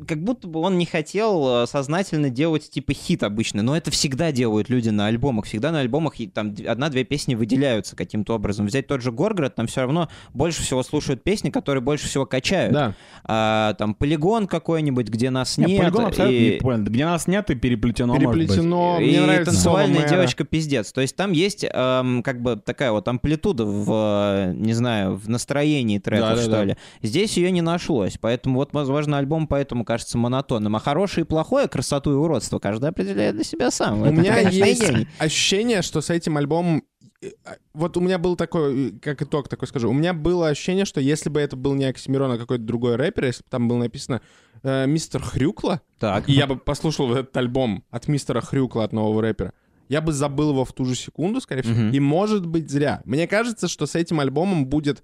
[0.07, 4.31] как будто бы он не хотел э, сознательно делать типа хит обычно, но это всегда
[4.31, 5.45] делают люди на альбомах.
[5.45, 8.65] Всегда на альбомах и там одна-две песни выделяются каким-то образом.
[8.65, 12.73] Взять тот же Горгород, там все равно больше всего слушают песни, которые больше всего качают.
[12.73, 12.95] Да.
[13.23, 15.81] А, там полигон какой-нибудь, где нас Не, нет.
[15.81, 16.83] полигон абсолютно и- не понял.
[16.83, 18.47] Где нас нет и переплетено, может быть.
[18.47, 18.99] Переплетено.
[18.99, 20.91] и Мне нравится танцевальная девочка пиздец.
[20.91, 25.29] То есть там есть эм, как бы такая вот амплитуда в, э, не знаю, в
[25.29, 26.43] настроении треков, Да-да-да.
[26.43, 26.75] что ли.
[27.01, 28.17] Здесь ее не нашлось.
[28.19, 30.75] Поэтому вот, возможно, альбом поэтому кажется монотонным.
[30.75, 34.01] А хорошее и плохое, красоту и уродство каждый определяет для себя сам.
[34.01, 35.07] У этом, меня конечно, есть гений.
[35.19, 36.83] ощущение, что с этим альбомом...
[37.21, 40.47] э, а, Вот у меня был такой, э, как итог такой скажу, у меня было
[40.47, 43.67] ощущение, что если бы это был не Оксимирон, а какой-то другой рэпер, если бы там
[43.67, 44.21] было написано
[44.63, 46.29] э, «Мистер Хрюкла», Так.
[46.29, 49.51] и я бы послушал вот этот альбом от мистера Хрюкла, от нового рэпера,
[49.89, 51.75] я бы забыл его в ту же секунду, скорее всего.
[51.75, 51.91] Мгм.
[51.91, 53.01] И может быть зря.
[53.03, 55.03] Мне кажется, что с этим альбомом будет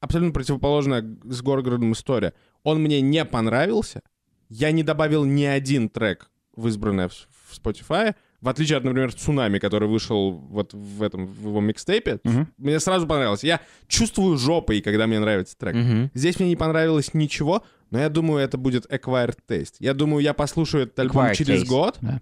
[0.00, 2.34] абсолютно противоположная с Горгородом история.
[2.62, 4.00] Он мне не понравился.
[4.48, 9.58] Я не добавил ни один трек в избранное в, Spotify, в отличие от, например, «Цунами»,
[9.58, 12.20] который вышел вот в этом в его микстейпе.
[12.24, 12.48] Мгм.
[12.56, 13.42] Мне сразу понравилось.
[13.42, 15.74] Я чувствую жопой, когда мне нравится трек.
[15.74, 16.10] Мгм.
[16.14, 19.74] Здесь мне не понравилось ничего, но я думаю, это будет acquired taste.
[19.80, 21.66] Я думаю, я послушаю этот альбом Acquired через taste.
[21.66, 22.20] год, Да.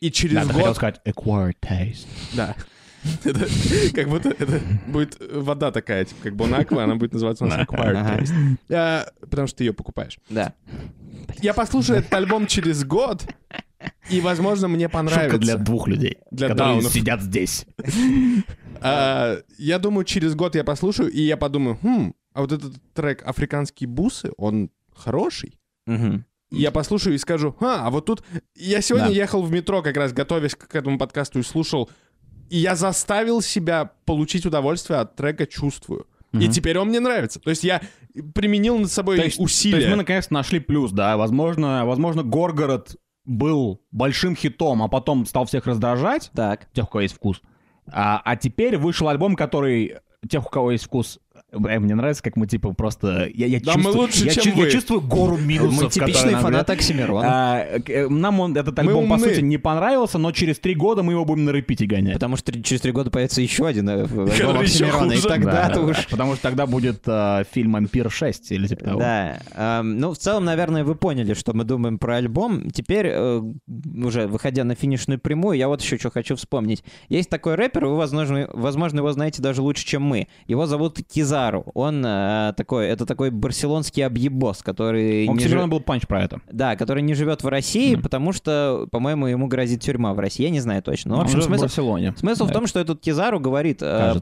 [0.00, 0.76] и через хотел год...
[0.76, 2.06] сказать acquired taste.
[2.34, 2.56] Да.
[3.24, 3.46] Это
[3.94, 8.18] как будто это будет вода такая, типа, как Бонаква, она будет называться у нас acquired
[8.18, 8.32] taste.
[8.70, 10.18] А, Потому что ты ее покупаешь.
[10.28, 10.54] Да.
[11.40, 13.26] Я послушаю этот альбом через год,
[14.10, 15.30] и, возможно, мне понравится.
[15.30, 16.92] Шутка для двух людей, Для которые даунов.
[16.92, 17.66] сидят здесь.
[18.80, 23.22] А, Я думаю, через год я послушаю, и я подумаю, хм, а вот этот трек
[23.26, 25.58] «Африканские бусы», он хороший.
[26.54, 28.22] Я послушаю и скажу, а, а вот тут...
[28.54, 31.90] Я сегодня ехал в метро, как раз готовясь к этому подкасту, и слушал,
[32.52, 36.06] и я заставил себя получить удовольствие от трека «Чувствую».
[36.32, 37.40] И теперь он мне нравится.
[37.40, 37.82] То есть я
[38.34, 39.72] применил над собой То есть, усилия.
[39.72, 41.16] то есть мы наконец нашли плюс, да.
[41.16, 46.68] Возможно, возможно, Горгород был большим хитом, а потом стал всех раздражать, Так.
[46.72, 47.40] тех, у кого есть вкус.
[47.90, 49.96] А, а теперь вышел альбом, который
[50.28, 51.20] тех, у кого есть вкус.
[51.52, 53.28] Бля, мне нравится, как мы типа просто.
[53.34, 54.70] Я, я Да, мы чувствую, лучше, я, чем я вы.
[54.70, 55.82] чувствую гору минусов.
[55.84, 56.72] Мы типичные нам фанаты.
[56.72, 57.26] Оксимирона.
[57.26, 61.12] А, э, нам он, этот альбом, по сути, не понравился, но через три года мы
[61.12, 62.14] его будем на репите гонять.
[62.14, 66.06] Потому что через три года появится еще один э, альбом Оксимирона, и тогда-то Да, уж...
[66.08, 69.00] Потому что тогда будет э, фильм «Ампир 6» или типа того.
[69.00, 69.40] Да.
[69.54, 72.70] Эм, ну, в целом, наверное, вы поняли, что мы думаем про альбом.
[72.70, 73.42] Теперь, э,
[74.04, 76.82] уже выходя на финишную прямую, я вот еще что хочу вспомнить.
[77.08, 80.28] Есть такой рэпер, вы, возможно, возможно, его знаете даже лучше, чем мы.
[80.46, 81.64] Его зовут Кизару.
[81.74, 85.26] Он э, такой, это такой барселонский объебос, который...
[85.28, 86.40] У не Оксимирона жи- был панч про это.
[86.50, 88.02] Да, который не живет в России, Мгм.
[88.02, 90.42] потому что, по-моему, ему грозит тюрьма в России.
[90.42, 91.10] Я не знаю точно.
[91.10, 92.14] Но, в Он общем, в смысл, Барселоне.
[92.16, 92.54] Смысл в Да.
[92.54, 94.14] том, что этот Кизару говорит э,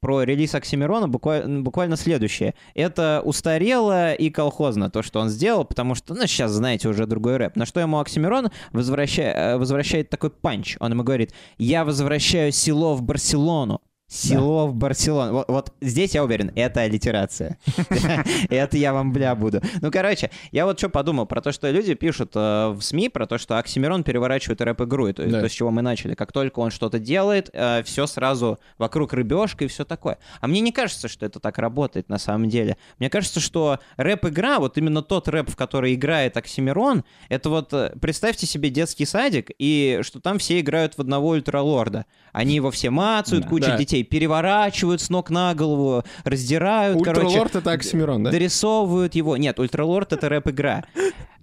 [0.00, 2.54] про релиз Оксимирона буквально, буквально следующее.
[2.74, 7.36] Это устарело и колхозно, то, что он сделал, потому что, ну, сейчас, знаете, уже другой
[7.36, 7.56] рэп.
[7.56, 10.76] На что ему Оксимирон возвращает, возвращает такой панч.
[10.80, 13.80] Он ему говорит, я возвращаю село в Барселону.
[14.10, 15.32] Село в Барселоне.
[15.32, 17.58] Вот, вот здесь я уверен, это аллитерация.
[18.48, 19.60] Это я вам бля буду.
[19.82, 23.26] Ну, короче, я вот что подумал про то, что люди пишут э, в СМИ про
[23.26, 25.42] то, что Оксимирон переворачивает рэп-игру, то, Да.
[25.42, 26.14] то, с чего мы начали.
[26.14, 27.50] Как только он что-то делает,
[27.84, 30.16] все сразу вокруг рыбешка и все такое.
[30.40, 32.78] А мне не кажется, что это так работает на самом деле.
[32.98, 37.92] Мне кажется, что рэп-игра, вот именно тот рэп, в который играет Оксимирон, это вот, э,
[38.00, 42.06] представьте себе детский садик, и что там все играют в одного ультралорда.
[42.32, 43.50] Они его все мацают, Да.
[43.50, 43.76] куча Да.
[43.98, 48.30] Детей переворачивают с ног на голову, раздирают, короче, Ультралорд— это Оксимирон, да?
[48.30, 49.36] дорисовывают его.
[49.36, 50.84] Нет, Ультралорд— это рэп-игра.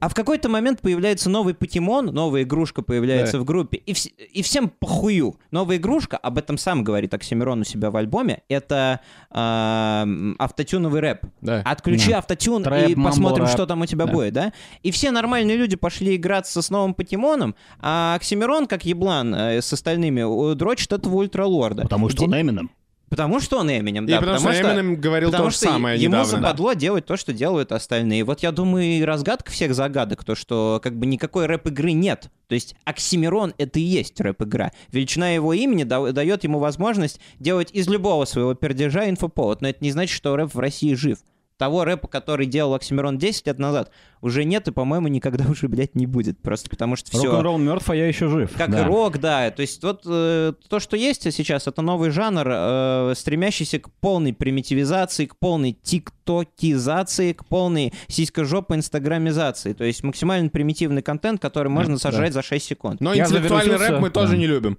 [0.06, 3.40] А в какой-то момент появляется новый покемон, новая игрушка появляется Да.
[3.40, 5.36] в группе, и, вс- и всем похую.
[5.50, 9.00] Новая игрушка, об этом сам говорит Оксимирон у себя в альбоме, это
[9.32, 11.22] эм, автотюновый рэп.
[11.42, 11.62] Да.
[11.66, 12.20] Отключи Да.
[12.20, 13.52] автотюн Трэп, и посмотрим, рэп.
[13.54, 14.12] что там у тебя Да.
[14.14, 14.54] будет, да?
[14.84, 19.74] И все нормальные люди пошли играться с новым покемоном, а Оксимирон, как еблан э, с
[19.74, 21.82] остальными, э, дрочит этого ультралорда.
[21.82, 22.72] Потому что Де- он Эмином.
[23.10, 24.20] Потому что он Эминем, И да.
[24.20, 26.26] потому, что Эминем говорил потому то же что самое ему недавно.
[26.32, 28.24] западло делать то, что делают остальные.
[28.24, 32.30] Вот я думаю, и разгадка всех загадок, то, что как бы никакой рэп-игры нет.
[32.48, 34.72] То есть Оксимирон— это и есть рэп-игра.
[34.92, 39.62] Величина его имени да- дает ему возможность делать из любого своего пердежа инфоповод.
[39.62, 41.20] Но это не значит, что рэп в России жив.
[41.58, 43.90] Того рэпа, который делал Оксимирон 10 лет назад,
[44.22, 46.42] уже нет и, по-моему, никогда уже, блядь, не будет.
[46.42, 47.26] Просто потому что все...
[47.26, 48.52] Рок-н-ролл мертв, а я еще жив.
[48.58, 48.82] Как Да.
[48.82, 49.50] и рок, да.
[49.52, 54.34] То есть вот э, то, что есть сейчас, это новый жанр, э, стремящийся к полной
[54.34, 59.74] примитивизации, к полной тиктокизации, к полной сиськожопой инстаграмизации.
[59.74, 62.00] То есть максимально примитивный контент, который можно да.
[62.00, 63.00] сожрать за 6 секунд.
[63.02, 64.38] Но Я интеллектуальный рэп мы тоже Да.
[64.38, 64.78] не любим.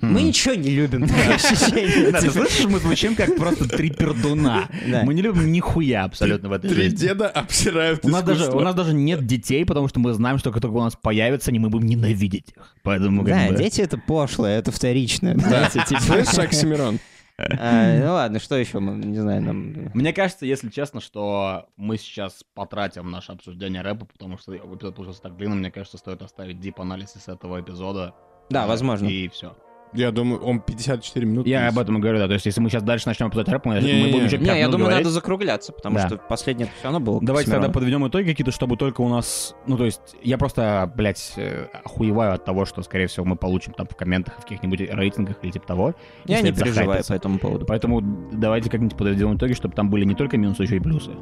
[0.00, 1.08] Мы ничего не любим.
[1.08, 4.68] ты слышишь, мы звучим как просто три пердуна.
[5.04, 6.96] Мы не любим нихуя абсолютно в этой Три жизни.
[6.96, 8.60] деда обсирают У нас, даже, искусство.
[8.60, 11.50] у нас даже нет детей, потому что мы знаем, что как только у нас появятся
[11.50, 12.76] они, мы будем ненавидеть их.
[12.82, 15.36] Поэтому Да, дети это пошлое, это вторичное.
[15.36, 16.00] Знаете, типа.
[16.02, 16.98] Слышишь, Оксимирон?
[17.38, 18.80] А, Ну ладно, что еще?
[18.80, 19.90] Не знаю, нам...
[19.94, 25.22] Мне кажется, если честно, что мы сейчас потратим наше обсуждение рэпа, потому что эпизод получился
[25.22, 28.14] так длинным, мне кажется, стоит оставить дип-анализ из этого эпизода.
[28.50, 29.06] Да, возможно.
[29.06, 29.54] И все.
[29.94, 31.48] Я думаю, он 54 минуты.
[31.48, 31.74] Я есть.
[31.74, 32.26] об этом и говорю, да.
[32.26, 34.12] То есть, если мы сейчас дальше начнем обсуждать рэп, мы, мы Не-не-не.
[34.12, 35.04] будем еще Не, 5 я минут думаю, говорить.
[35.06, 36.06] надо закругляться, потому Да.
[36.06, 37.20] что последнее все равно было.
[37.22, 39.54] Давайте тогда подведем итоги какие-то, чтобы только у нас...
[39.66, 43.72] Ну, то есть, я просто, блядь, э, охуеваю от того, что, скорее всего, мы получим
[43.72, 45.94] там в комментах, в каких-нибудь рейтингах или типа того.
[46.26, 47.64] Я не переживаю по этому поводу.
[47.64, 51.12] Поэтому давайте как-нибудь подведем итоги, чтобы там были не только минусы, еще и плюсы.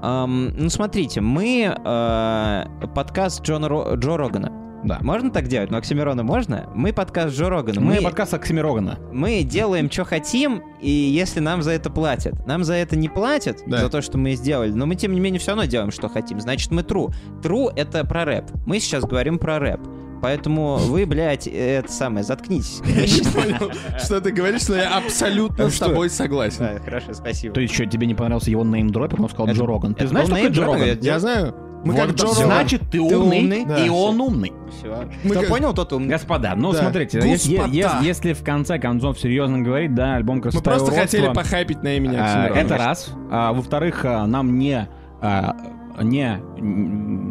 [0.00, 2.64] Ам, ну, смотрите, мы э,
[2.94, 4.52] подкаст Джона Ро- Джо Рогана.
[4.84, 4.98] Да.
[5.00, 5.70] Можно так делать?
[5.70, 6.68] Ну, Оксимирона можно?
[6.74, 7.80] Мы подкаст Джо Рогана.
[7.80, 8.98] Мы, Мы, подкаст Оксимирогана.
[9.12, 12.46] мы делаем, что хотим, и если нам за это платят.
[12.46, 13.78] Нам за это не платят, Да.
[13.78, 16.40] за то, что мы сделали, но мы, тем не менее, все равно делаем, что хотим.
[16.40, 17.12] Значит, мы true.
[17.42, 18.46] True— это про рэп.
[18.66, 19.80] Мы сейчас говорим про рэп.
[20.20, 22.80] Поэтому вы, блядь, это самое, заткнитесь.
[22.86, 26.58] Я не понял, что ты говоришь, но я абсолютно с тобой согласен.
[26.60, 27.52] Да, Хорошо, спасибо.
[27.54, 29.20] То есть, что, тебе не понравился его неймдропинг?
[29.20, 29.94] Он сказал Джо Роган.
[29.96, 30.64] Ты знаешь, что такое Джо?
[30.64, 30.98] Роган?
[31.00, 31.54] Я знаю.
[31.84, 32.44] Мы как Вот, Джо Роган.
[32.44, 33.64] Значит, ты Ты умный, умный?
[33.64, 33.84] Да.
[33.84, 34.52] и он умный.
[34.78, 35.04] Всё.
[35.24, 36.08] Мы Кто как- понял, тот умный.
[36.08, 36.78] Господа, ну Да.
[36.78, 37.68] смотрите, Господа.
[37.72, 41.34] е- если в конце концов серьезно говорить, да, альбом Мы «Красота и просто уродство», хотели
[41.34, 42.58] похайпить на имени а, Оксимирона.
[42.58, 43.12] Это раз.
[43.30, 44.88] А, Во-вторых, а, нам не...
[45.20, 45.56] а,
[46.00, 46.40] не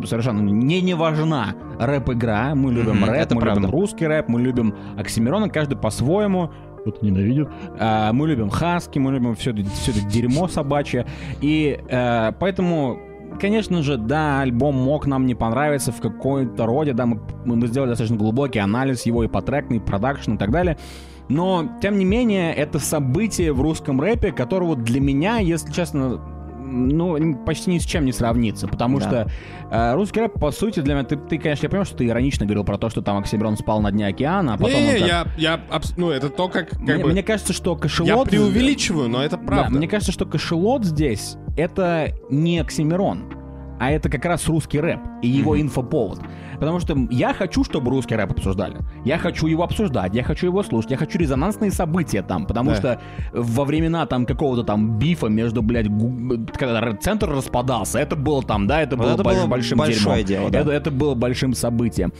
[0.05, 2.53] совершенно не не важна рэп-игра.
[2.53, 3.61] Мы любим Мгм, рэп, это мы правда.
[3.61, 6.51] любим русский рэп, мы любим Оксимирона, каждый по-своему.
[6.81, 7.47] Кто-то ненавидит.
[7.79, 11.05] А, мы любим хаски, мы любим все это, все это дерьмо собачье.
[11.39, 12.99] И э, поэтому,
[13.39, 16.93] конечно же, да, альбом мог нам не понравиться в какой-то роде.
[16.93, 20.51] Да, мы, мы сделали достаточно глубокий анализ его и по трекам, и продакшн и так
[20.51, 20.77] далее.
[21.29, 26.19] Но, тем не менее, это событие в русском рэпе, которого для меня, если честно,
[26.73, 28.67] ну, почти ни с чем не сравнится.
[28.67, 29.05] Потому Да.
[29.05, 29.31] что
[29.71, 31.03] э, русский рэп, по сути, для меня...
[31.05, 33.81] Ты, ты, конечно, я понимаю, что ты иронично говорил про то, что там Оксимирон спал
[33.81, 34.75] на дне океана, а потом...
[34.75, 35.59] он Не, как- я, я,
[35.97, 38.29] ну, это то, как, как мне, бы, мне кажется, что я кошелот...
[38.29, 39.77] преувеличиваю, но это Да, правда.
[39.77, 43.23] мне кажется, что кошелот здесь— это не Оксимирон,
[43.79, 46.19] а это как раз русский рэп и его инфоповод.
[46.59, 48.77] Потому что я хочу, чтобы русский рэп обсуждали.
[49.03, 52.75] Я хочу его обсуждать, я хочу его слушать, я хочу резонансные события там, потому Да.
[52.75, 53.01] что
[53.33, 58.67] во времена там какого-то там бифа между, блядь, гу- когда центр распадался, это было там,
[58.67, 60.51] да, это Вот было это больш- было большим большое дерьмом.
[60.51, 60.59] дело, да.
[60.59, 62.13] это, это было большим событием.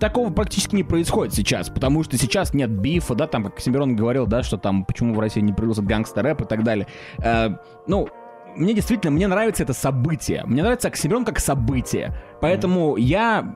[0.00, 4.26] Такого практически не происходит сейчас, потому что сейчас нет бифа, да, там, как Семирон говорил,
[4.26, 6.86] да, что там, почему в России не появился гангстер-рэп и так далее.
[7.18, 8.08] Э, ну,
[8.56, 10.42] мне действительно, мне нравится это событие.
[10.46, 12.14] Мне нравится Оксимирон как событие.
[12.40, 13.52] Поэтому я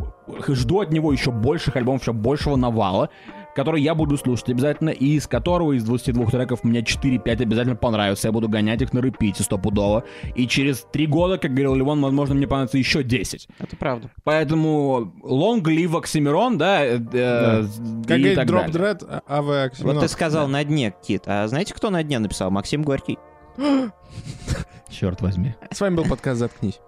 [0.49, 3.11] жду от него еще больших альбомов, еще большего навала.
[3.53, 8.29] который я буду слушать обязательно, и из которого из 22 треков мне 4-5 обязательно понравятся.
[8.29, 10.05] Я буду гонять их на репите стопудово.
[10.37, 13.49] И через 3 года, как говорил Ливон, возможно, мне понравится еще 10.
[13.59, 14.09] Это правда.
[14.23, 17.65] Поэтому long live Оксимирон, да, э, э,
[18.07, 18.95] Как и так Drop далее.
[18.95, 21.25] Dread, АВ Вот ты сказал на дне, Кит.
[21.27, 22.53] А знаете, кто на дне написал?
[22.53, 23.19] Максим Горький.
[24.91, 25.55] Черт возьми.
[25.71, 26.81] С вами был подкаст «Заткнись».